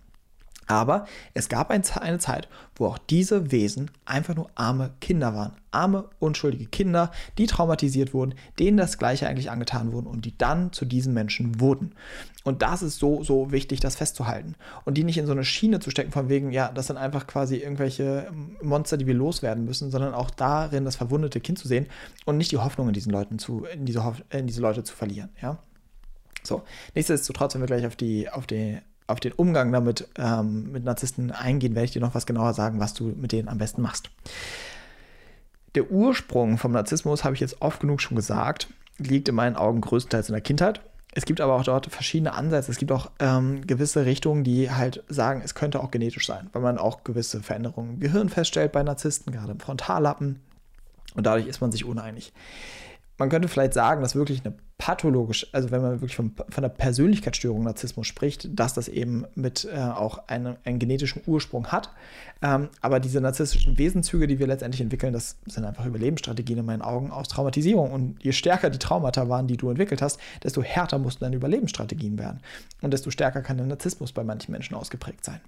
Aber 0.68 1.06
es 1.32 1.48
gab 1.48 1.70
ein, 1.70 1.82
eine 1.98 2.18
Zeit, 2.18 2.46
wo 2.76 2.87
auch 2.87 2.98
diese 2.98 3.50
Wesen 3.50 3.90
einfach 4.04 4.37
nur 4.37 4.50
arme 4.54 4.90
Kinder 5.00 5.34
waren. 5.34 5.52
Arme, 5.70 6.04
unschuldige 6.18 6.66
Kinder, 6.66 7.10
die 7.38 7.46
traumatisiert 7.46 8.12
wurden, 8.12 8.34
denen 8.58 8.76
das 8.76 8.98
Gleiche 8.98 9.26
eigentlich 9.28 9.50
angetan 9.50 9.92
wurde 9.92 10.08
und 10.08 10.26
die 10.26 10.37
dann 10.37 10.72
zu 10.72 10.84
diesen 10.84 11.14
Menschen 11.14 11.58
wurden. 11.60 11.94
Und 12.44 12.60
das 12.62 12.82
ist 12.82 12.98
so, 12.98 13.25
so 13.25 13.50
wichtig, 13.50 13.80
das 13.80 13.96
festzuhalten. 13.96 14.56
Und 14.84 14.98
die 14.98 15.04
nicht 15.04 15.18
in 15.18 15.26
so 15.26 15.32
eine 15.32 15.44
Schiene 15.44 15.80
zu 15.80 15.90
stecken, 15.90 16.12
von 16.12 16.28
wegen, 16.28 16.52
ja, 16.52 16.70
das 16.70 16.87
sind 16.88 16.98
einfach 16.98 17.26
quasi 17.26 17.56
irgendwelche 17.56 18.30
Monster, 18.62 18.98
die 18.98 19.06
wir 19.06 19.14
loswerden 19.14 19.64
müssen, 19.64 19.90
sondern 19.90 20.12
auch 20.12 20.30
darin 20.30 20.84
das 20.84 20.96
verwundete 20.96 21.40
Kind 21.40 21.58
zu 21.58 21.66
sehen 21.66 21.87
und 22.26 22.37
nicht 22.37 22.52
die 22.52 22.58
Hoffnung 22.58 22.88
in 22.88 22.94
diesen 22.94 23.12
Leuten 23.12 23.38
zu, 23.38 23.64
in 23.64 23.87
diese, 23.87 24.02
in 24.30 24.46
diese 24.46 24.60
Leute 24.60 24.84
zu 24.84 24.94
verlieren. 24.94 25.30
Ja. 25.40 25.58
So, 26.42 26.62
nichtsdestotrotz, 26.94 27.54
wenn 27.54 27.62
wir 27.62 27.66
gleich 27.66 27.87
auf 27.87 27.96
die, 27.96 28.28
auf 28.28 28.46
die 28.46 28.78
auf 29.09 29.21
den 29.21 29.33
Umgang 29.33 29.73
damit 29.73 30.07
ähm, 30.17 30.71
mit 30.71 30.85
Narzissten 30.85 31.33
eingehen, 31.33 31.75
werde 31.75 31.87
ich 31.87 31.91
dir 31.93 32.00
noch 32.00 32.15
was 32.15 32.27
genauer 32.27 32.55
sagen, 32.55 32.79
was 32.79 32.95
du 32.95 33.05
mit 33.17 33.33
denen 33.33 33.49
am 33.49 33.59
besten 33.59 33.83
machst. 33.83 34.11
Der 35.75 35.91
Ursprung 35.91 36.59
vom 36.59 36.73
Narzissmus, 36.73 37.25
habe 37.25 37.35
ich 37.35 37.41
jetzt 37.41 37.61
oft 37.61 37.81
genug 37.81 38.00
schon 38.00 38.17
gesagt, 38.17 38.69
liegt 38.99 39.29
in 39.29 39.35
meinen 39.35 39.57
Augen 39.57 39.81
größtenteils 39.81 40.29
in 40.29 40.35
der 40.35 40.43
Kindheit. 40.43 40.81
Es 41.15 41.25
gibt 41.25 41.41
aber 41.41 41.55
auch 41.55 41.65
dort 41.65 41.87
verschiedene 41.87 42.35
Ansätze. 42.35 42.71
Es 42.71 42.79
gibt 42.79 42.93
auch 42.93 43.11
ähm, 43.19 43.67
gewisse 43.67 44.05
Richtungen, 44.05 44.45
die 44.45 44.71
halt 44.71 45.03
sagen, 45.09 45.41
es 45.45 45.55
könnte 45.55 45.81
auch 45.81 45.91
genetisch 45.91 46.27
sein, 46.27 46.50
weil 46.53 46.62
man 46.62 46.79
auch 46.79 47.03
gewisse 47.03 47.43
Veränderungen 47.43 47.95
im 47.95 48.00
Gehirn 48.00 48.29
feststellt 48.29 48.73
bei 48.73 48.83
Narzissten, 48.83 49.33
gerade 49.33 49.53
im 49.53 49.61
Frontallappen. 49.61 50.41
Und 51.15 51.27
dadurch 51.27 51.47
ist 51.47 51.61
man 51.61 51.73
sich 51.73 51.85
uneinig 51.85 52.33
man 53.19 53.29
könnte 53.29 53.49
vielleicht 53.49 53.75
sagen, 53.75 54.00
dass 54.00 54.15
wirklich 54.15 54.45
eine 54.45 54.55
pathologisch, 54.78 55.47
also 55.52 55.73
wenn 55.73 55.82
man 55.82 56.00
wirklich 56.00 56.14
von, 56.14 56.32
von 56.37 56.64
einer 56.64 56.68
Persönlichkeitsstörung 56.68 57.64
Narzissmus 57.64 58.06
spricht, 58.06 58.49
dass 58.58 58.75
das 58.75 58.87
eben 58.87 59.26
mit 59.35 59.68
äh, 59.70 59.76
auch 59.76 60.28
eine, 60.28 60.56
einen 60.64 60.78
genetischen 60.78 61.20
Ursprung 61.26 61.66
hat. 61.66 61.90
Ähm, 62.40 62.68
aber 62.80 63.00
diese 63.00 63.20
narzisstischen 63.20 63.76
Wesenzüge, 63.76 64.28
die 64.28 64.38
wir 64.38 64.47
letztendlich 64.47 64.80
entwickeln, 64.80 65.12
das 65.12 65.37
sind 65.47 65.64
einfach 65.64 65.85
Überlebensstrategien 65.85 66.61
in 66.61 66.64
meinen 66.64 66.82
Augen 66.82 67.11
aus 67.11 67.26
Traumatisierung. 67.26 67.92
Und 67.92 68.23
je 68.23 68.30
stärker 68.30 68.70
die 68.70 68.78
Traumata 68.78 69.28
waren, 69.28 69.49
die 69.49 69.56
du 69.56 69.68
entwickelt 69.68 70.00
hast, 70.00 70.20
desto 70.44 70.62
härter 70.62 70.99
mussten 70.99 71.25
deine 71.25 71.37
Überlebensstrategien 71.37 72.16
werden. 72.16 72.40
Und 72.80 72.92
desto 72.92 73.11
stärker 73.11 73.42
kann 73.42 73.56
der 73.56 73.66
Narzissmus 73.66 74.12
bei 74.12 74.23
manchen 74.23 74.52
Menschen 74.52 74.76
ausgeprägt 74.76 75.25
sein. 75.25 75.40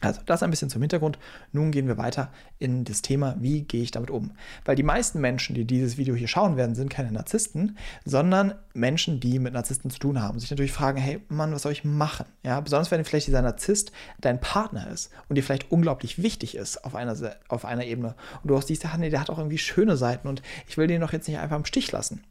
Also 0.00 0.20
das 0.26 0.42
ein 0.42 0.50
bisschen 0.50 0.68
zum 0.68 0.82
Hintergrund. 0.82 1.18
Nun 1.52 1.70
gehen 1.70 1.88
wir 1.88 1.96
weiter 1.96 2.30
in 2.58 2.84
das 2.84 3.00
Thema, 3.00 3.36
wie 3.40 3.62
gehe 3.62 3.82
ich 3.82 3.90
damit 3.90 4.10
um. 4.10 4.32
Weil 4.64 4.76
die 4.76 4.82
meisten 4.82 5.20
Menschen, 5.20 5.54
die 5.54 5.64
dieses 5.64 5.96
Video 5.96 6.14
hier 6.14 6.28
schauen 6.28 6.56
werden, 6.56 6.74
sind 6.74 6.90
keine 6.90 7.10
Narzissten, 7.12 7.78
sondern 8.04 8.54
Menschen, 8.74 9.20
die 9.20 9.38
mit 9.38 9.54
Narzissten 9.54 9.90
zu 9.90 9.98
tun 9.98 10.20
haben. 10.20 10.38
Sich 10.38 10.50
natürlich 10.50 10.72
fragen, 10.72 10.98
hey 10.98 11.20
Mann, 11.28 11.52
was 11.52 11.62
soll 11.62 11.72
ich 11.72 11.84
machen? 11.84 12.26
Ja, 12.42 12.60
besonders 12.60 12.90
wenn 12.90 13.04
vielleicht 13.04 13.26
dieser 13.26 13.42
Narzisst 13.42 13.92
dein 14.20 14.40
Partner 14.40 14.90
ist 14.90 15.10
und 15.28 15.36
dir 15.36 15.42
vielleicht 15.42 15.70
unglaublich 15.70 16.22
wichtig 16.22 16.56
ist 16.56 16.84
auf 16.84 16.94
einer, 16.94 17.16
auf 17.48 17.64
einer 17.64 17.84
Ebene. 17.84 18.14
Und 18.42 18.50
du 18.50 18.56
auch 18.56 18.62
siehst, 18.62 18.86
nee, 18.98 19.10
der 19.10 19.20
hat 19.20 19.30
auch 19.30 19.38
irgendwie 19.38 19.58
schöne 19.58 19.96
Seiten 19.96 20.28
und 20.28 20.42
ich 20.68 20.76
will 20.76 20.86
den 20.86 21.00
doch 21.00 21.12
jetzt 21.12 21.26
nicht 21.26 21.38
einfach 21.38 21.56
im 21.56 21.64
Stich 21.64 21.90
lassen. 21.90 22.22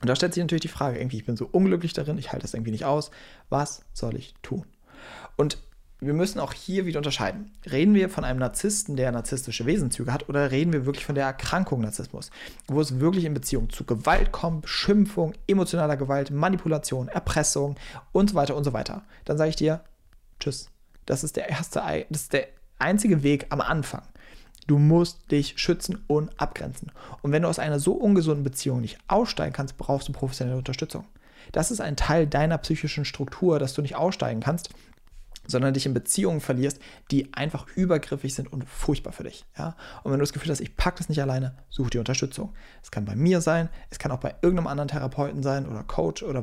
Und 0.00 0.08
da 0.08 0.16
stellt 0.16 0.34
sich 0.34 0.42
natürlich 0.42 0.62
die 0.62 0.68
Frage, 0.68 0.98
irgendwie, 0.98 1.16
ich 1.16 1.24
bin 1.24 1.36
so 1.36 1.48
unglücklich 1.50 1.94
darin, 1.94 2.18
ich 2.18 2.30
halte 2.30 2.42
das 2.42 2.52
irgendwie 2.52 2.72
nicht 2.72 2.84
aus. 2.84 3.10
Was 3.48 3.84
soll 3.94 4.16
ich 4.16 4.34
tun? 4.42 4.66
Und 5.36 5.58
wir 6.06 6.14
müssen 6.14 6.40
auch 6.40 6.52
hier 6.52 6.86
wieder 6.86 6.98
unterscheiden. 6.98 7.50
Reden 7.70 7.94
wir 7.94 8.08
von 8.08 8.24
einem 8.24 8.38
Narzissten, 8.38 8.96
der 8.96 9.12
narzisstische 9.12 9.66
Wesenzüge 9.66 10.12
hat, 10.12 10.28
oder 10.28 10.50
reden 10.50 10.72
wir 10.72 10.86
wirklich 10.86 11.04
von 11.04 11.14
der 11.14 11.24
Erkrankung 11.24 11.80
Narzissmus, 11.80 12.30
wo 12.66 12.80
es 12.80 13.00
wirklich 13.00 13.24
in 13.24 13.34
Beziehung 13.34 13.70
zu 13.70 13.84
Gewalt 13.84 14.32
kommt, 14.32 14.62
Beschimpfung, 14.62 15.34
emotionaler 15.46 15.96
Gewalt, 15.96 16.30
Manipulation, 16.30 17.08
Erpressung 17.08 17.76
und 18.12 18.30
so 18.30 18.36
weiter 18.36 18.56
und 18.56 18.64
so 18.64 18.72
weiter. 18.72 19.02
Dann 19.24 19.38
sage 19.38 19.50
ich 19.50 19.56
dir, 19.56 19.80
tschüss. 20.40 20.70
Das 21.06 21.22
ist 21.22 21.36
der 21.36 21.50
erste, 21.50 21.82
das 22.08 22.22
ist 22.22 22.32
der 22.32 22.48
einzige 22.78 23.22
Weg 23.22 23.46
am 23.50 23.60
Anfang. 23.60 24.02
Du 24.66 24.78
musst 24.78 25.30
dich 25.30 25.54
schützen 25.56 26.02
und 26.06 26.30
abgrenzen. 26.40 26.90
Und 27.20 27.32
wenn 27.32 27.42
du 27.42 27.48
aus 27.48 27.58
einer 27.58 27.78
so 27.78 27.92
ungesunden 27.92 28.44
Beziehung 28.44 28.80
nicht 28.80 28.98
aussteigen 29.08 29.52
kannst, 29.52 29.76
brauchst 29.76 30.08
du 30.08 30.12
professionelle 30.12 30.56
Unterstützung. 30.56 31.04
Das 31.52 31.70
ist 31.70 31.80
ein 31.80 31.96
Teil 31.96 32.26
deiner 32.26 32.56
psychischen 32.58 33.04
Struktur, 33.04 33.58
dass 33.58 33.74
du 33.74 33.82
nicht 33.82 33.96
aussteigen 33.96 34.40
kannst 34.40 34.70
sondern 35.46 35.74
dich 35.74 35.86
in 35.86 35.94
Beziehungen 35.94 36.40
verlierst, 36.40 36.78
die 37.10 37.32
einfach 37.34 37.66
übergriffig 37.76 38.34
sind 38.34 38.52
und 38.52 38.68
furchtbar 38.68 39.12
für 39.12 39.24
dich. 39.24 39.44
Ja? 39.58 39.76
Und 40.02 40.12
wenn 40.12 40.18
du 40.18 40.22
das 40.22 40.32
Gefühl 40.32 40.50
hast, 40.50 40.60
ich 40.60 40.76
packe 40.76 40.98
das 40.98 41.08
nicht 41.08 41.20
alleine, 41.20 41.56
such 41.70 41.90
dir 41.90 42.00
Unterstützung. 42.00 42.54
Es 42.82 42.90
kann 42.90 43.04
bei 43.04 43.16
mir 43.16 43.40
sein, 43.40 43.68
es 43.90 43.98
kann 43.98 44.12
auch 44.12 44.20
bei 44.20 44.34
irgendeinem 44.42 44.68
anderen 44.68 44.88
Therapeuten 44.88 45.42
sein 45.42 45.66
oder 45.66 45.82
Coach 45.84 46.22
oder 46.22 46.42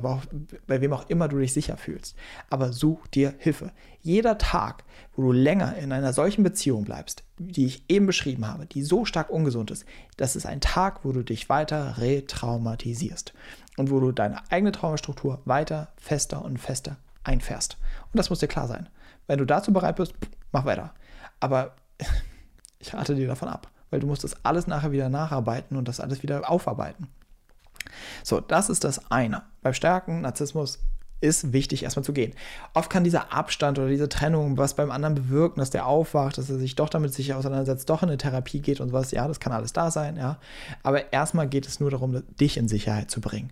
bei 0.67 0.81
wem 0.81 0.93
auch 0.93 1.09
immer 1.09 1.27
du 1.27 1.37
dich 1.37 1.53
sicher 1.53 1.77
fühlst. 1.77 2.15
Aber 2.49 2.73
such 2.73 3.07
dir 3.07 3.33
Hilfe. 3.37 3.71
Jeder 4.01 4.37
Tag, 4.37 4.83
wo 5.15 5.21
du 5.21 5.31
länger 5.31 5.75
in 5.77 5.91
einer 5.91 6.13
solchen 6.13 6.43
Beziehung 6.43 6.85
bleibst, 6.85 7.23
die 7.37 7.65
ich 7.65 7.83
eben 7.87 8.07
beschrieben 8.07 8.47
habe, 8.47 8.65
die 8.65 8.83
so 8.83 9.05
stark 9.05 9.29
ungesund 9.29 9.71
ist, 9.71 9.85
das 10.17 10.35
ist 10.35 10.45
ein 10.45 10.61
Tag, 10.61 11.03
wo 11.03 11.11
du 11.11 11.23
dich 11.23 11.49
weiter 11.49 11.97
retraumatisierst 11.97 13.33
und 13.77 13.91
wo 13.91 13.99
du 13.99 14.11
deine 14.11 14.41
eigene 14.51 14.71
Traumastruktur 14.71 15.41
weiter 15.45 15.91
fester 15.97 16.43
und 16.43 16.57
fester 16.57 16.97
einfährst. 17.23 17.77
Und 18.11 18.17
das 18.17 18.29
muss 18.29 18.39
dir 18.39 18.47
klar 18.47 18.67
sein. 18.67 18.89
Wenn 19.27 19.39
du 19.39 19.45
dazu 19.45 19.71
bereit 19.71 19.95
bist, 19.95 20.13
mach 20.51 20.65
weiter. 20.65 20.93
Aber 21.39 21.75
ich 22.79 22.93
rate 22.93 23.15
dir 23.15 23.27
davon 23.27 23.49
ab, 23.49 23.67
weil 23.89 23.99
du 23.99 24.07
musst 24.07 24.23
das 24.23 24.43
alles 24.43 24.67
nachher 24.67 24.91
wieder 24.91 25.09
nacharbeiten 25.09 25.77
und 25.77 25.87
das 25.87 25.99
alles 25.99 26.23
wieder 26.23 26.49
aufarbeiten. 26.49 27.07
So, 28.23 28.39
das 28.39 28.69
ist 28.69 28.83
das 28.83 29.11
eine. 29.11 29.43
Beim 29.61 29.73
Stärken, 29.73 30.21
Narzissmus 30.21 30.79
ist 31.21 31.53
wichtig, 31.53 31.83
erstmal 31.83 32.03
zu 32.03 32.13
gehen. 32.13 32.33
Oft 32.73 32.89
kann 32.89 33.03
dieser 33.03 33.31
Abstand 33.31 33.79
oder 33.79 33.87
diese 33.87 34.09
Trennung 34.09 34.57
was 34.57 34.75
beim 34.75 34.91
anderen 34.91 35.15
bewirken, 35.15 35.59
dass 35.59 35.69
der 35.69 35.85
aufwacht, 35.85 36.37
dass 36.37 36.49
er 36.49 36.57
sich 36.57 36.75
doch 36.75 36.89
damit 36.89 37.13
sich 37.13 37.33
auseinandersetzt, 37.33 37.89
doch 37.89 38.03
in 38.03 38.09
eine 38.09 38.17
Therapie 38.17 38.59
geht 38.59 38.81
und 38.81 38.89
sowas. 38.89 39.11
Ja, 39.11 39.27
das 39.27 39.39
kann 39.39 39.53
alles 39.53 39.71
da 39.73 39.91
sein, 39.91 40.17
ja. 40.17 40.39
Aber 40.83 41.13
erstmal 41.13 41.47
geht 41.47 41.67
es 41.67 41.79
nur 41.79 41.91
darum, 41.91 42.21
dich 42.39 42.57
in 42.57 42.67
Sicherheit 42.67 43.09
zu 43.11 43.21
bringen. 43.21 43.51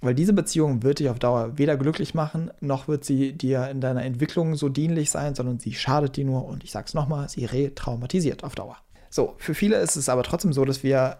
Weil 0.00 0.14
diese 0.14 0.32
Beziehung 0.32 0.82
wird 0.82 1.00
dich 1.00 1.08
auf 1.08 1.18
Dauer 1.18 1.58
weder 1.58 1.76
glücklich 1.76 2.14
machen, 2.14 2.50
noch 2.60 2.86
wird 2.86 3.04
sie 3.04 3.32
dir 3.32 3.68
in 3.68 3.80
deiner 3.80 4.04
Entwicklung 4.04 4.54
so 4.54 4.68
dienlich 4.68 5.10
sein, 5.10 5.34
sondern 5.34 5.58
sie 5.58 5.74
schadet 5.74 6.16
dir 6.16 6.24
nur 6.24 6.44
und 6.46 6.62
ich 6.62 6.70
sag's 6.70 6.94
nochmal, 6.94 7.28
sie 7.28 7.44
retraumatisiert 7.44 8.44
auf 8.44 8.54
Dauer. 8.54 8.76
So, 9.10 9.34
für 9.38 9.54
viele 9.54 9.76
ist 9.76 9.96
es 9.96 10.08
aber 10.08 10.22
trotzdem 10.22 10.52
so, 10.52 10.64
dass 10.64 10.82
wir 10.82 11.18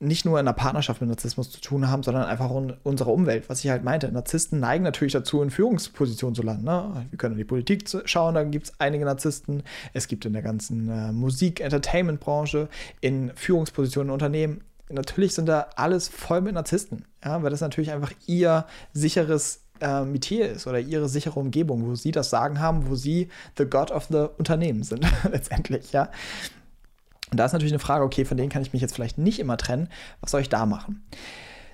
nicht 0.00 0.24
nur 0.24 0.38
in 0.38 0.46
der 0.46 0.52
Partnerschaft 0.52 1.00
mit 1.00 1.10
Narzissmus 1.10 1.50
zu 1.50 1.60
tun 1.60 1.88
haben, 1.88 2.02
sondern 2.02 2.24
einfach 2.24 2.50
in 2.50 2.74
unserer 2.84 3.12
Umwelt. 3.12 3.48
Was 3.48 3.64
ich 3.64 3.70
halt 3.70 3.82
meinte, 3.82 4.10
Narzissten 4.12 4.60
neigen 4.60 4.84
natürlich 4.84 5.12
dazu, 5.12 5.42
in 5.42 5.50
Führungspositionen 5.50 6.34
zu 6.34 6.42
landen. 6.42 6.64
Ne? 6.64 7.06
Wir 7.10 7.18
können 7.18 7.34
in 7.34 7.38
die 7.38 7.44
Politik 7.44 7.84
schauen, 8.04 8.34
da 8.34 8.44
gibt 8.44 8.66
es 8.66 8.72
einige 8.78 9.04
Narzissten. 9.04 9.64
Es 9.94 10.06
gibt 10.06 10.24
in 10.24 10.32
der 10.32 10.42
ganzen 10.42 10.88
äh, 10.88 11.12
Musik-Entertainment-Branche, 11.12 12.68
in 13.00 13.32
Führungspositionen 13.34 14.10
in 14.10 14.12
Unternehmen. 14.12 14.60
Natürlich 14.88 15.34
sind 15.34 15.46
da 15.46 15.66
alles 15.74 16.08
voll 16.08 16.42
mit 16.42 16.54
Narzissten, 16.54 17.04
ja? 17.24 17.42
weil 17.42 17.50
das 17.50 17.60
natürlich 17.60 17.90
einfach 17.90 18.12
ihr 18.26 18.66
sicheres 18.92 19.62
äh, 19.80 20.04
Metier 20.04 20.50
ist 20.50 20.66
oder 20.66 20.78
ihre 20.78 21.08
sichere 21.08 21.38
Umgebung, 21.38 21.86
wo 21.86 21.96
sie 21.96 22.12
das 22.12 22.30
Sagen 22.30 22.60
haben, 22.60 22.88
wo 22.88 22.94
sie 22.94 23.28
the 23.56 23.64
God 23.64 23.90
of 23.90 24.06
the 24.10 24.26
Unternehmen 24.38 24.84
sind, 24.84 25.04
letztendlich, 25.30 25.92
ja. 25.92 26.10
Und 27.30 27.38
da 27.38 27.44
ist 27.44 27.52
natürlich 27.52 27.72
eine 27.72 27.78
Frage, 27.78 28.04
okay, 28.04 28.24
von 28.24 28.36
denen 28.36 28.48
kann 28.48 28.62
ich 28.62 28.72
mich 28.72 28.82
jetzt 28.82 28.94
vielleicht 28.94 29.18
nicht 29.18 29.38
immer 29.38 29.56
trennen. 29.56 29.88
Was 30.20 30.30
soll 30.30 30.40
ich 30.40 30.48
da 30.48 30.66
machen? 30.66 31.04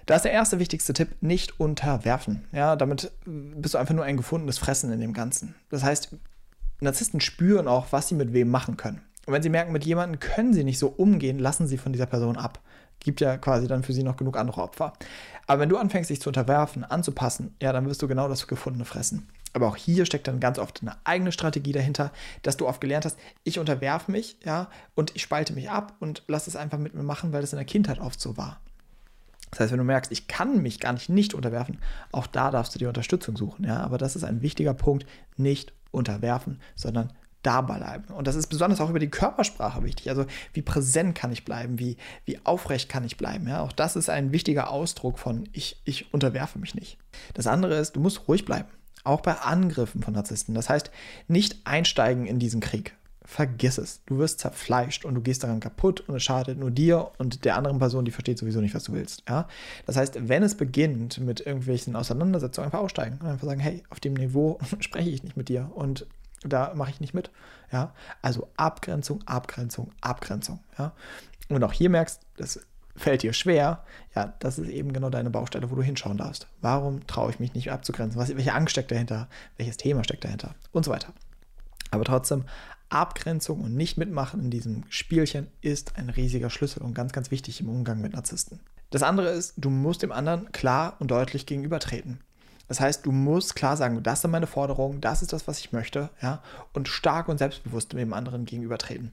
Da 0.06 0.16
ist 0.16 0.24
der 0.24 0.32
erste 0.32 0.58
wichtigste 0.58 0.92
Tipp, 0.92 1.16
nicht 1.22 1.58
unterwerfen. 1.58 2.44
Ja, 2.52 2.76
damit 2.76 3.10
bist 3.24 3.74
du 3.74 3.78
einfach 3.78 3.94
nur 3.94 4.04
ein 4.04 4.16
gefundenes 4.16 4.58
Fressen 4.58 4.92
in 4.92 5.00
dem 5.00 5.14
Ganzen. 5.14 5.54
Das 5.70 5.82
heißt, 5.82 6.16
Narzissten 6.80 7.20
spüren 7.20 7.68
auch, 7.68 7.86
was 7.90 8.08
sie 8.08 8.14
mit 8.14 8.32
wem 8.32 8.50
machen 8.50 8.76
können. 8.76 9.00
Und 9.26 9.32
wenn 9.32 9.42
sie 9.42 9.48
merken, 9.48 9.72
mit 9.72 9.86
jemandem 9.86 10.20
können 10.20 10.52
sie 10.52 10.64
nicht 10.64 10.78
so 10.78 10.88
umgehen, 10.88 11.38
lassen 11.38 11.66
sie 11.66 11.78
von 11.78 11.92
dieser 11.92 12.06
Person 12.06 12.36
ab. 12.36 12.60
Gibt 13.00 13.20
ja 13.20 13.36
quasi 13.36 13.68
dann 13.68 13.82
für 13.82 13.92
sie 13.92 14.02
noch 14.02 14.16
genug 14.16 14.36
andere 14.36 14.62
Opfer. 14.62 14.94
Aber 15.46 15.60
wenn 15.60 15.68
du 15.68 15.76
anfängst, 15.76 16.10
dich 16.10 16.20
zu 16.20 16.30
unterwerfen, 16.30 16.84
anzupassen, 16.84 17.54
ja, 17.60 17.72
dann 17.72 17.86
wirst 17.86 18.02
du 18.02 18.08
genau 18.08 18.28
das 18.28 18.46
gefundene 18.46 18.84
fressen. 18.84 19.28
Aber 19.52 19.68
auch 19.68 19.76
hier 19.76 20.04
steckt 20.04 20.26
dann 20.26 20.40
ganz 20.40 20.58
oft 20.58 20.82
eine 20.82 20.96
eigene 21.04 21.30
Strategie 21.30 21.72
dahinter, 21.72 22.10
dass 22.42 22.56
du 22.56 22.66
oft 22.66 22.80
gelernt 22.80 23.04
hast, 23.04 23.18
ich 23.44 23.58
unterwerfe 23.58 24.10
mich, 24.10 24.36
ja, 24.44 24.68
und 24.94 25.14
ich 25.14 25.22
spalte 25.22 25.52
mich 25.52 25.70
ab 25.70 25.94
und 26.00 26.24
lass 26.26 26.48
es 26.48 26.56
einfach 26.56 26.78
mit 26.78 26.94
mir 26.94 27.04
machen, 27.04 27.32
weil 27.32 27.40
das 27.40 27.52
in 27.52 27.58
der 27.58 27.66
Kindheit 27.66 28.00
oft 28.00 28.20
so 28.20 28.36
war. 28.36 28.60
Das 29.50 29.60
heißt, 29.60 29.72
wenn 29.72 29.78
du 29.78 29.84
merkst, 29.84 30.10
ich 30.10 30.26
kann 30.26 30.62
mich 30.62 30.80
gar 30.80 30.92
nicht 30.92 31.08
nicht 31.08 31.32
unterwerfen, 31.32 31.78
auch 32.10 32.26
da 32.26 32.50
darfst 32.50 32.74
du 32.74 32.80
dir 32.80 32.88
Unterstützung 32.88 33.36
suchen, 33.36 33.64
ja. 33.64 33.78
Aber 33.78 33.98
das 33.98 34.16
ist 34.16 34.24
ein 34.24 34.42
wichtiger 34.42 34.74
Punkt, 34.74 35.06
nicht 35.36 35.72
unterwerfen, 35.92 36.60
sondern 36.74 37.12
da 37.44 37.60
bleiben. 37.60 38.12
Und 38.12 38.26
das 38.26 38.34
ist 38.34 38.48
besonders 38.48 38.80
auch 38.80 38.90
über 38.90 38.98
die 38.98 39.10
Körpersprache 39.10 39.84
wichtig. 39.84 40.08
Also 40.08 40.26
wie 40.52 40.62
präsent 40.62 41.14
kann 41.14 41.30
ich 41.30 41.44
bleiben, 41.44 41.78
wie, 41.78 41.96
wie 42.24 42.38
aufrecht 42.44 42.88
kann 42.88 43.04
ich 43.04 43.16
bleiben. 43.16 43.46
Ja? 43.46 43.60
Auch 43.60 43.72
das 43.72 43.96
ist 43.96 44.10
ein 44.10 44.32
wichtiger 44.32 44.70
Ausdruck 44.70 45.18
von 45.18 45.48
ich, 45.52 45.80
ich 45.84 46.12
unterwerfe 46.12 46.58
mich 46.58 46.74
nicht. 46.74 46.98
Das 47.34 47.46
andere 47.46 47.76
ist, 47.76 47.96
du 47.96 48.00
musst 48.00 48.26
ruhig 48.26 48.44
bleiben. 48.44 48.68
Auch 49.04 49.20
bei 49.20 49.34
Angriffen 49.34 50.02
von 50.02 50.14
Narzissten. 50.14 50.54
Das 50.54 50.70
heißt, 50.70 50.90
nicht 51.28 51.58
einsteigen 51.64 52.26
in 52.26 52.38
diesen 52.38 52.60
Krieg. 52.60 52.96
Vergiss 53.26 53.78
es. 53.78 54.02
Du 54.06 54.18
wirst 54.18 54.40
zerfleischt 54.40 55.04
und 55.04 55.14
du 55.14 55.20
gehst 55.20 55.44
daran 55.44 55.60
kaputt 55.60 56.00
und 56.00 56.14
es 56.14 56.22
schadet 56.22 56.58
nur 56.58 56.70
dir 56.70 57.10
und 57.18 57.44
der 57.44 57.56
anderen 57.56 57.78
Person, 57.78 58.04
die 58.04 58.10
versteht 58.10 58.38
sowieso 58.38 58.60
nicht, 58.60 58.74
was 58.74 58.84
du 58.84 58.92
willst. 58.92 59.22
Ja? 59.28 59.48
Das 59.86 59.96
heißt, 59.96 60.28
wenn 60.28 60.42
es 60.42 60.56
beginnt 60.56 61.18
mit 61.20 61.40
irgendwelchen 61.40 61.96
Auseinandersetzungen, 61.96 62.66
einfach 62.66 62.80
aussteigen 62.80 63.18
und 63.20 63.26
einfach 63.26 63.46
sagen, 63.46 63.60
hey, 63.60 63.82
auf 63.90 64.00
dem 64.00 64.14
Niveau 64.14 64.58
spreche 64.80 65.10
ich 65.10 65.22
nicht 65.22 65.36
mit 65.36 65.50
dir 65.50 65.70
und 65.74 66.06
da 66.44 66.72
mache 66.74 66.90
ich 66.90 67.00
nicht 67.00 67.14
mit. 67.14 67.30
Ja? 67.72 67.92
Also 68.22 68.48
Abgrenzung, 68.56 69.22
Abgrenzung, 69.26 69.90
Abgrenzung. 70.00 70.60
Ja? 70.78 70.92
Und 71.48 71.62
auch 71.64 71.72
hier 71.72 71.90
merkst, 71.90 72.20
das 72.36 72.60
fällt 72.96 73.22
dir 73.22 73.32
schwer, 73.32 73.84
ja, 74.14 74.34
das 74.38 74.58
ist 74.58 74.68
eben 74.68 74.92
genau 74.92 75.10
deine 75.10 75.30
Baustelle, 75.30 75.70
wo 75.70 75.74
du 75.74 75.82
hinschauen 75.82 76.16
darfst. 76.16 76.46
Warum 76.60 77.06
traue 77.06 77.30
ich 77.30 77.40
mich 77.40 77.54
nicht 77.54 77.72
abzugrenzen? 77.72 78.20
Was, 78.20 78.34
welche 78.36 78.54
Angst 78.54 78.72
steckt 78.72 78.92
dahinter? 78.92 79.28
Welches 79.56 79.76
Thema 79.76 80.04
steckt 80.04 80.24
dahinter? 80.24 80.54
Und 80.72 80.84
so 80.84 80.92
weiter. 80.92 81.12
Aber 81.90 82.04
trotzdem, 82.04 82.44
Abgrenzung 82.88 83.60
und 83.60 83.74
nicht 83.74 83.98
mitmachen 83.98 84.40
in 84.40 84.50
diesem 84.50 84.84
Spielchen 84.88 85.48
ist 85.60 85.96
ein 85.96 86.10
riesiger 86.10 86.50
Schlüssel 86.50 86.82
und 86.82 86.94
ganz, 86.94 87.12
ganz 87.12 87.30
wichtig 87.30 87.60
im 87.60 87.68
Umgang 87.68 88.00
mit 88.00 88.12
Narzissten. 88.12 88.60
Das 88.90 89.02
andere 89.02 89.30
ist, 89.30 89.54
du 89.56 89.70
musst 89.70 90.02
dem 90.02 90.12
anderen 90.12 90.52
klar 90.52 90.96
und 91.00 91.10
deutlich 91.10 91.46
gegenübertreten. 91.46 92.20
Das 92.74 92.80
heißt, 92.80 93.06
du 93.06 93.12
musst 93.12 93.54
klar 93.54 93.76
sagen, 93.76 94.02
das 94.02 94.22
sind 94.22 94.32
meine 94.32 94.48
Forderungen, 94.48 95.00
das 95.00 95.22
ist 95.22 95.32
das, 95.32 95.46
was 95.46 95.60
ich 95.60 95.70
möchte, 95.70 96.10
ja, 96.20 96.42
und 96.72 96.88
stark 96.88 97.28
und 97.28 97.38
selbstbewusst 97.38 97.92
dem 97.92 98.12
anderen 98.12 98.46
gegenübertreten. 98.46 99.12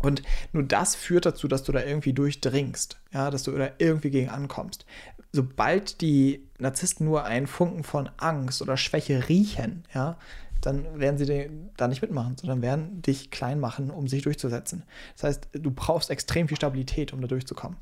Und 0.00 0.22
nur 0.54 0.62
das 0.62 0.94
führt 0.94 1.26
dazu, 1.26 1.48
dass 1.48 1.64
du 1.64 1.72
da 1.72 1.82
irgendwie 1.82 2.14
durchdringst, 2.14 2.98
ja, 3.12 3.30
dass 3.30 3.42
du 3.42 3.50
da 3.50 3.72
irgendwie 3.76 4.08
gegen 4.08 4.30
ankommst. 4.30 4.86
Sobald 5.32 6.00
die 6.00 6.48
Narzissten 6.58 7.04
nur 7.04 7.26
einen 7.26 7.46
Funken 7.46 7.84
von 7.84 8.08
Angst 8.16 8.62
oder 8.62 8.78
Schwäche 8.78 9.28
riechen, 9.28 9.84
ja, 9.92 10.16
dann 10.62 10.98
werden 10.98 11.18
sie 11.18 11.50
da 11.76 11.88
nicht 11.88 12.02
mitmachen, 12.02 12.36
sondern 12.38 12.62
werden 12.62 13.02
dich 13.02 13.30
klein 13.30 13.60
machen, 13.60 13.90
um 13.90 14.08
sich 14.08 14.22
durchzusetzen. 14.22 14.84
Das 15.16 15.24
heißt, 15.24 15.48
du 15.52 15.70
brauchst 15.70 16.08
extrem 16.08 16.48
viel 16.48 16.56
Stabilität, 16.56 17.12
um 17.12 17.20
da 17.20 17.26
durchzukommen. 17.26 17.76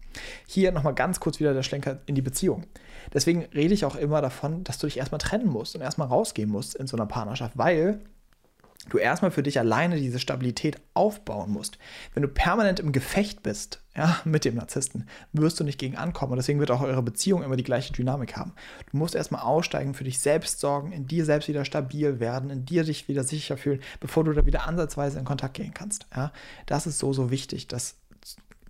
Hier 0.47 0.73
nochmal 0.73 0.95
ganz 0.95 1.21
kurz 1.21 1.39
wieder 1.41 1.55
der 1.55 1.63
Schlenker 1.63 2.01
in 2.07 2.15
die 2.15 2.23
Beziehung. 2.23 2.65
Deswegen 3.13 3.45
rede 3.55 3.75
ich 3.75 3.85
auch 3.85 3.97
immer 3.97 4.23
davon, 4.23 4.65
dass 4.65 4.79
du 4.79 4.87
dich 4.87 4.97
erstmal 4.97 5.21
trennen 5.21 5.47
musst 5.47 5.75
und 5.75 5.83
erstmal 5.83 6.09
rausgehen 6.09 6.51
musst 6.51 6.75
in 6.75 6.87
so 6.87 6.97
einer 6.97 7.07
Partnerschaft, 7.07 7.57
weil 7.57 8.01
du 8.89 8.99
erstmal 8.99 9.31
für 9.31 9.43
dich 9.43 9.59
alleine 9.59 9.97
diese 9.97 10.19
Stabilität 10.19 10.79
aufbauen 10.95 11.51
musst. 11.51 11.79
Wenn 12.15 12.23
du 12.23 12.29
permanent 12.29 12.81
im 12.81 12.93
Gefecht 12.93 13.43
bist, 13.43 13.83
ja, 14.01 14.19
mit 14.25 14.47
dem 14.47 14.55
Narzissten, 14.55 15.07
wirst 15.35 15.61
du 15.61 15.65
nicht 15.65 15.79
gegen 15.79 15.95
ankommen. 15.95 16.33
Und 16.33 16.39
deswegen 16.39 16.59
wird 16.59 16.71
auch 16.71 16.81
eure 16.81 17.03
Beziehung 17.03 17.43
immer 17.43 17.57
die 17.57 17.65
gleiche 17.65 17.93
Dynamik 17.93 18.35
haben. 18.35 18.53
Du 18.91 18.97
musst 18.97 19.15
erstmal 19.15 19.43
aussteigen, 19.43 19.93
für 19.93 20.05
dich 20.05 20.21
selbst 20.21 20.59
sorgen, 20.59 20.93
in 20.93 21.07
dir 21.07 21.27
selbst 21.27 21.49
wieder 21.49 21.67
stabil 21.67 22.19
werden, 22.19 22.49
in 22.49 22.65
dir 22.65 22.83
dich 22.83 23.09
wieder 23.09 23.25
sicher 23.25 23.59
fühlen, 23.59 23.81
bevor 24.01 24.25
du 24.25 24.33
da 24.33 24.47
wieder 24.47 24.67
ansatzweise 24.67 25.19
in 25.19 25.27
Kontakt 25.27 25.53
gehen 25.53 25.75
kannst. 25.75 26.07
Ja, 26.17 26.33
das 26.65 26.87
ist 26.87 26.99
so, 26.99 27.13
so 27.13 27.31
wichtig, 27.31 27.69
dass 27.69 27.97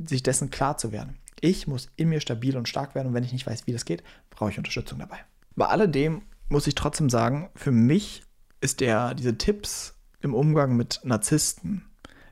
sich 0.05 0.25
dessen 0.25 0.51
klar 0.51 0.79
zu 0.79 0.91
werden. 0.91 1.17
Ich 1.41 1.69
muss 1.69 1.91
in 1.95 2.09
mir 2.09 2.21
stabil 2.21 2.57
und 2.57 2.69
stark 2.69 2.97
werden 2.97 3.09
und 3.09 3.15
wenn 3.15 3.23
ich 3.23 3.33
nicht 3.33 3.47
weiß, 3.47 3.69
wie 3.69 3.73
das 3.73 3.85
geht, 3.85 4.03
brauche 4.31 4.51
ich 4.51 4.59
Unterstützung 4.59 4.99
dabei. 4.99 5.19
Bei 5.55 5.67
alledem 5.67 6.23
muss 6.49 6.67
ich 6.67 6.75
trotzdem 6.75 7.09
sagen, 7.09 7.51
für 7.55 7.71
mich 7.71 8.25
ist 8.61 8.81
der, 8.81 9.15
diese 9.15 9.39
Tipps 9.39 9.95
im 10.23 10.35
Umgang 10.35 10.77
mit 10.77 11.01
Narzissten 11.05 11.85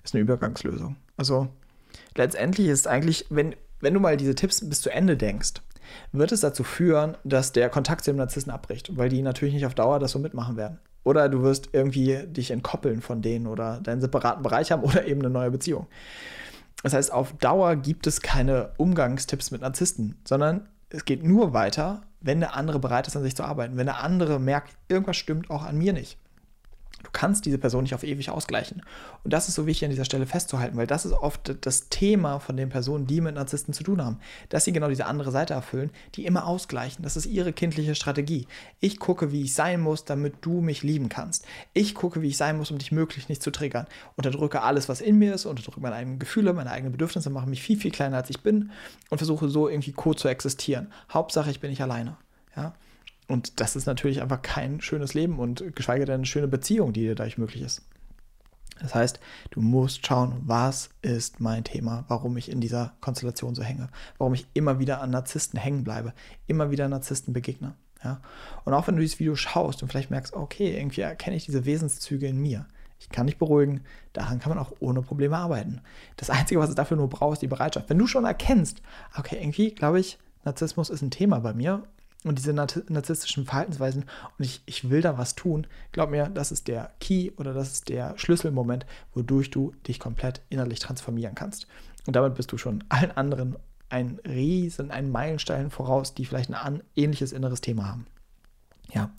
ist 0.03 0.17
eine 0.17 0.23
Übergangslösung. 0.23 0.97
Also 1.17 1.49
letztendlich 2.19 2.69
ist 2.69 2.87
eigentlich, 2.87 3.27
wenn, 3.31 3.57
wenn 3.81 3.95
du 3.95 4.01
mal 4.01 4.17
diese 4.17 4.35
Tipps 4.35 4.69
bis 4.69 4.81
zu 4.81 4.91
Ende 4.91 5.17
denkst, 5.17 5.55
wird 6.13 6.33
es 6.33 6.41
dazu 6.41 6.65
führen, 6.65 7.17
dass 7.25 7.53
der 7.53 7.71
Kontakt 7.71 8.05
zu 8.05 8.11
dem 8.11 8.19
Narzissten 8.19 8.53
abbricht, 8.53 8.97
weil 8.97 9.09
die 9.09 9.23
natürlich 9.23 9.55
nicht 9.55 9.67
auf 9.67 9.75
Dauer 9.75 9.99
das 9.99 10.13
so 10.13 10.19
mitmachen 10.19 10.57
werden. 10.57 10.79
Oder 11.05 11.29
du 11.29 11.43
wirst 11.43 11.71
irgendwie 11.73 12.27
dich 12.27 12.51
entkoppeln 12.51 13.01
von 13.01 13.23
denen 13.23 13.47
oder 13.47 13.81
deinen 13.81 14.03
separaten 14.03 14.43
Bereich 14.43 14.71
haben 14.71 14.83
oder 14.85 15.07
eben 15.07 15.21
eine 15.21 15.31
neue 15.31 15.51
Beziehung. 15.51 15.87
Das 16.83 16.93
heißt, 16.93 17.13
auf 17.13 17.33
Dauer 17.39 17.77
gibt 17.77 18.07
es 18.07 18.21
keine 18.21 18.71
Umgangstipps 18.77 19.51
mit 19.51 19.63
Narzissten, 19.63 20.17
sondern 20.25 20.69
es 20.91 21.05
geht 21.05 21.25
nur 21.25 21.53
weiter, 21.53 22.03
wenn 22.21 22.41
der 22.41 22.55
andere 22.55 22.79
bereit 22.79 23.07
ist, 23.07 23.17
an 23.17 23.23
sich 23.23 23.37
zu 23.37 23.45
arbeiten. 23.45 23.77
Wenn 23.77 23.87
der 23.87 24.03
andere 24.03 24.39
merkt, 24.39 24.77
irgendwas 24.89 25.17
stimmt 25.17 25.51
auch 25.51 25.65
an 25.65 25.79
mir 25.79 25.93
nicht. 25.93 26.19
Du 27.03 27.11
kannst 27.13 27.47
diese 27.47 27.59
Person 27.59 27.85
nicht 27.85 27.95
auf 27.95 28.03
ewig 28.03 28.31
ausgleichen. 28.31 28.83
Und 29.23 29.33
das 29.33 29.49
ist 29.49 29.55
so 29.55 29.67
wichtig 29.67 29.85
an 29.87 29.91
dieser 29.91 30.05
Stelle 30.05 30.27
festzuhalten, 30.27 30.77
weil 30.77 30.87
das 30.87 31.05
ist 31.05 31.13
oft 31.13 31.55
das 31.65 31.89
Thema 31.89 32.41
von 32.41 32.57
den 32.57 32.69
Personen, 32.69 33.07
die 33.07 33.21
mit 33.21 33.37
Narzissten 33.37 33.73
zu 33.73 33.85
tun 33.85 34.05
haben. 34.05 34.19
Dass 34.49 34.65
sie 34.65 34.73
genau 34.73 34.89
diese 34.89 35.07
andere 35.07 35.31
Seite 35.31 35.55
erfüllen, 35.55 35.91
die 36.17 36.27
immer 36.27 36.47
ausgleichen. 36.47 37.03
Das 37.03 37.17
ist 37.17 37.27
ihre 37.27 37.53
kindliche 37.53 37.95
Strategie. 37.95 38.47
Ich 38.81 38.99
gucke, 38.99 39.31
wie 39.31 39.43
ich 39.43 39.55
sein 39.55 39.81
muss, 39.81 40.05
damit 40.05 40.35
du 40.41 40.61
mich 40.61 40.83
lieben 40.83 41.09
kannst. 41.09 41.47
Ich 41.73 41.95
gucke, 41.95 42.21
wie 42.23 42.29
ich 42.29 42.37
sein 42.37 42.57
muss, 42.57 42.71
um 42.71 42.79
dich 42.79 42.91
möglichst 42.91 43.29
nicht 43.29 43.43
zu 43.43 43.51
triggern. 43.51 43.87
Unterdrücke 44.17 44.63
alles, 44.63 44.89
was 44.89 45.01
in 45.01 45.19
mir 45.19 45.35
ist, 45.35 45.47
unterdrücke 45.47 45.81
meine 45.81 45.95
eigenen 45.95 46.19
Gefühle, 46.19 46.53
meine 46.53 46.71
eigenen 46.71 46.93
Bedürfnisse, 46.93 47.31
mache 47.31 47.49
mich 47.49 47.63
viel, 47.63 47.79
viel 47.79 47.93
kleiner, 47.93 48.17
als 48.17 48.31
ich 48.31 48.43
bin 48.43 48.71
und 49.11 49.19
versuche 49.19 49.49
so 49.49 49.69
irgendwie 49.69 49.93
co 49.93 50.15
zu 50.15 50.29
existieren. 50.29 50.93
Hauptsache, 51.13 51.51
ich 51.51 51.61
bin 51.61 51.71
nicht 51.71 51.83
alleine. 51.83 52.17
Ja? 52.57 52.75
Und 53.29 53.61
das 53.61 53.77
ist 53.77 53.87
natürlich 53.87 54.23
einfach 54.23 54.41
kein 54.43 54.81
schönes 54.81 55.15
Leben 55.15 55.39
und 55.39 55.77
geschweige 55.77 56.07
denn 56.07 56.17
eine 56.17 56.27
schöne 56.27 56.49
Beziehung, 56.49 56.93
die 56.95 57.03
dir 57.03 57.15
dadurch 57.15 57.39
möglich 57.39 57.63
ist. 57.63 57.83
Das 58.81 58.95
heißt, 58.95 59.21
du 59.51 59.61
musst 59.61 60.07
schauen, 60.07 60.41
was 60.45 60.91
ist 61.03 61.41
mein 61.41 61.65
Thema, 61.65 62.05
warum 62.09 62.37
ich 62.37 62.51
in 62.51 62.61
dieser 62.61 62.95
Konstellation 63.01 63.55
so 63.55 63.63
hänge, 63.63 63.89
warum 64.19 64.35
ich 64.35 64.47
immer 64.55 64.79
wieder 64.79 65.03
an 65.03 65.11
Narzissten 65.11 65.59
hängen 65.59 65.85
bleibe, 65.85 66.15
immer 66.47 66.71
wieder 66.71 66.89
Narzissten 66.89 67.35
begegne. 67.35 67.75
Ja? 68.03 68.21
Und 68.65 68.75
auch 68.75 68.87
wenn 68.87 68.97
du 68.97 69.03
dieses 69.03 69.19
Video 69.19 69.35
schaust 69.35 69.83
und 69.83 69.89
vielleicht 69.89 70.11
merkst, 70.11 70.33
okay, 70.33 70.79
irgendwie 70.79 71.01
erkenne 71.01 71.37
ich 71.37 71.45
diese 71.45 71.65
Wesenszüge 71.65 72.27
in 72.27 72.41
mir. 72.41 72.67
Ich 73.01 73.11
kann 73.11 73.27
dich 73.27 73.39
beruhigen, 73.39 73.83
daran 74.13 74.39
kann 74.39 74.51
man 74.51 74.59
auch 74.59 74.73
ohne 74.81 75.03
Probleme 75.03 75.37
arbeiten. 75.37 75.81
Das 76.17 76.31
Einzige, 76.31 76.61
was 76.61 76.71
es 76.71 76.75
dafür 76.75 76.97
nur 76.97 77.09
braucht, 77.09 77.35
ist 77.35 77.43
die 77.43 77.49
Bereitschaft. 77.49 77.91
Wenn 77.91 77.99
du 77.99 78.07
schon 78.07 78.25
erkennst, 78.25 78.81
okay, 79.17 79.39
irgendwie 79.41 79.75
glaube 79.75 80.01
ich, 80.01 80.19
Narzissmus 80.45 80.91
ist 80.91 81.03
ein 81.03 81.11
Thema 81.11 81.41
bei 81.41 81.53
mir 81.53 81.85
und 82.25 82.39
diese 82.39 82.53
narzisstischen 82.53 83.45
Verhaltensweisen 83.45 84.05
und 84.39 84.45
ich, 84.45 84.63
ich 84.67 84.91
will 84.91 85.01
da 85.01 85.19
was 85.19 85.35
tun, 85.35 85.67
glaub 85.93 86.11
mir, 86.11 86.29
das 86.29 86.51
ist 86.51 86.67
der 86.67 86.91
Key 87.01 87.31
oder 87.37 87.55
das 87.55 87.73
ist 87.73 87.89
der 87.89 88.19
Schlüsselmoment, 88.19 88.87
wodurch 89.15 89.51
du 89.51 89.73
dich 89.87 90.01
komplett 90.01 90.41
innerlich 90.49 90.81
transformieren 90.81 91.35
kannst. 91.35 91.69
Und 92.07 92.17
damit 92.17 92.35
bist 92.35 92.51
du 92.51 92.59
schon 92.59 92.83
allen 92.89 93.13
anderen 93.13 93.57
ein 93.89 94.19
riesen, 94.27 94.91
ein 94.91 95.11
Meilenstein 95.11 95.71
voraus, 95.71 96.15
die 96.15 96.25
vielleicht 96.27 96.53
ein 96.53 96.83
ähnliches 96.97 97.33
inneres 97.33 97.61
Thema 97.61 97.89
haben. 97.89 98.07
Ja. 98.93 99.11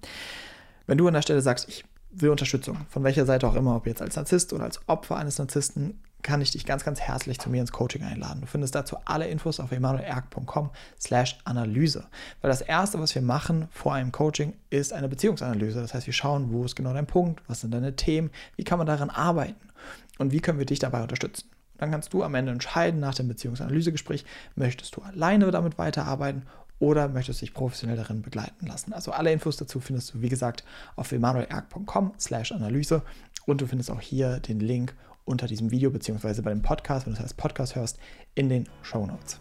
Wenn 0.86 0.98
du 0.98 1.08
an 1.08 1.14
der 1.14 1.22
Stelle 1.22 1.42
sagst, 1.42 1.70
ich 1.70 1.86
will 2.12 2.30
Unterstützung, 2.30 2.86
von 2.90 3.04
welcher 3.04 3.26
Seite 3.26 3.48
auch 3.48 3.56
immer, 3.56 3.76
ob 3.76 3.88
jetzt 3.88 4.02
als 4.02 4.16
Narzisst 4.16 4.52
oder 4.54 4.64
als 4.64 4.88
Opfer 4.88 5.18
eines 5.18 5.38
Narzissten, 5.38 6.00
kann 6.22 6.42
ich 6.42 6.52
dich 6.52 6.66
ganz, 6.66 6.84
ganz 6.84 7.00
herzlich 7.00 7.40
zu 7.40 7.50
mir 7.50 7.62
ins 7.62 7.72
Coaching 7.72 8.04
einladen. 8.04 8.42
Du 8.42 8.48
findest 8.48 8.76
dazu 8.76 8.98
alle 9.06 9.28
Infos 9.28 9.60
auf 9.60 9.72
emanuelerg.com 9.72 10.70
slash 11.00 11.38
Analyse. 11.46 12.06
Weil 12.42 12.50
das 12.50 12.62
Erste, 12.62 13.00
was 13.00 13.16
wir 13.16 13.22
machen 13.22 13.68
vor 13.72 13.94
einem 13.94 14.12
Coaching, 14.12 14.54
ist 14.70 14.94
eine 14.94 15.08
Beziehungsanalyse. 15.08 15.82
Das 15.82 15.94
heißt, 15.94 16.08
wir 16.08 16.14
schauen, 16.14 16.52
wo 16.52 16.66
ist 16.66 16.76
genau 16.76 16.94
dein 16.94 17.08
Punkt, 17.08 17.42
was 17.48 17.62
sind 17.62 17.74
deine 17.74 17.96
Themen, 17.96 18.32
wie 18.56 18.64
kann 18.64 18.78
man 18.78 18.88
daran 18.88 19.10
arbeiten 19.10 19.70
und 20.18 20.32
wie 20.32 20.42
können 20.42 20.60
wir 20.60 20.66
dich 20.66 20.80
dabei 20.80 21.02
unterstützen. 21.02 21.50
Dann 21.78 21.92
kannst 21.92 22.14
du 22.14 22.24
am 22.24 22.36
Ende 22.36 22.52
entscheiden 22.52 23.00
nach 23.00 23.16
dem 23.16 23.30
Beziehungsanalysegespräch, 23.30 24.26
möchtest 24.56 24.96
du 24.98 25.02
alleine 25.02 25.50
damit 25.50 25.78
weiterarbeiten 25.78 26.44
oder 26.80 27.08
möchtest 27.08 27.42
dich 27.42 27.54
professionell 27.54 27.98
darin 27.98 28.22
begleiten 28.22 28.66
lassen. 28.68 28.94
Also 28.94 29.12
alle 29.12 29.32
Infos 29.32 29.58
dazu 29.58 29.80
findest 29.80 30.14
du, 30.14 30.22
wie 30.22 30.30
gesagt, 30.30 30.64
auf 30.96 31.12
emanuelerg.com 31.12 32.14
slash 32.20 32.52
Analyse 32.52 33.02
und 33.46 33.62
du 33.62 33.68
findest 33.68 33.92
auch 33.92 34.02
hier 34.02 34.40
den 34.40 34.60
Link 34.60 34.94
unter 35.30 35.48
diesem 35.48 35.72
Video 35.72 35.92
beziehungsweise 35.92 36.42
bei 36.42 36.50
dem 36.50 36.62
Podcast, 36.62 37.06
wenn 37.06 37.14
du 37.14 37.18
das 37.18 37.24
als 37.24 37.34
Podcast 37.34 37.76
hörst, 37.76 38.00
in 38.36 38.50
den 38.50 38.68
Show 38.82 39.06
Notes. 39.06 39.40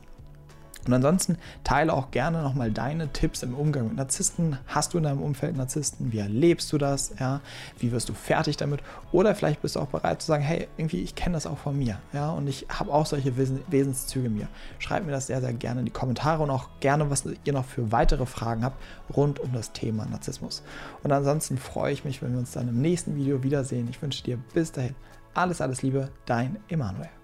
Und 0.87 0.95
ansonsten 0.95 1.37
teile 1.65 1.93
auch 1.93 2.11
gerne 2.11 2.43
nochmal 2.43 2.71
deine 2.71 3.13
Tipps 3.13 3.43
im 3.43 3.55
Umgang 3.55 3.89
mit 3.89 3.97
Narzissten. 3.97 4.59
Hast 4.69 4.95
du 4.95 4.99
in 4.99 5.05
deinem 5.05 5.21
Umfeld 5.21 5.55
Narzissten? 5.55 6.13
Wie 6.13 6.19
erlebst 6.19 6.73
du 6.73 6.79
das? 6.79 7.13
Ja? 7.21 7.43
Wie 7.79 7.93
wirst 7.93 8.09
du 8.09 8.15
fertig 8.15 8.57
damit? 8.57 8.81
Oder 9.13 9.35
vielleicht 9.35 9.61
bist 9.61 9.77
du 9.77 9.81
auch 9.81 9.89
bereit 9.89 10.23
zu 10.23 10.29
sagen, 10.29 10.43
hey, 10.43 10.67
irgendwie, 10.79 11.03
ich 11.03 11.15
kenne 11.15 11.35
das 11.35 11.47
auch 11.47 11.59
von 11.59 11.77
mir. 11.79 11.99
Ja? 12.15 12.31
Und 12.31 12.49
ich 12.49 12.67
habe 12.71 12.91
auch 12.91 13.05
solche 13.05 13.37
Wesen 13.37 13.61
Wesenszüge 13.69 14.31
mir. 14.31 14.49
Schreibt 14.79 15.05
mir 15.05 15.13
das 15.13 15.27
sehr, 15.27 15.43
sehr 15.43 15.53
gerne 15.53 15.81
in 15.81 15.87
die 15.87 15.93
Kommentare 15.93 16.43
und 16.43 16.51
auch 16.51 16.69
gerne, 16.81 17.11
was 17.11 17.25
ihr 17.45 17.53
noch 17.53 17.67
für 17.67 17.93
weitere 17.93 18.25
Fragen 18.25 18.65
habt 18.65 18.83
rund 19.15 19.41
um 19.41 19.53
das 19.53 19.73
Thema 19.73 20.07
Narzissmus. 20.07 20.63
Und 21.03 21.13
ansonsten 21.13 21.59
freue 21.59 21.93
ich 21.93 22.07
mich, 22.07 22.23
wenn 22.23 22.33
wir 22.33 22.39
uns 22.39 22.53
dann 22.53 22.67
im 22.67 22.81
nächsten 22.81 23.15
Video 23.15 23.43
wiedersehen. 23.43 23.89
Ich 23.91 24.01
wünsche 24.01 24.25
dir 24.25 24.39
bis 24.55 24.73
dahin 24.73 24.95
alles, 25.39 25.61
alles 25.61 25.83
Liebe, 25.83 26.11
dein 26.27 26.59
Emanuel. 26.69 27.18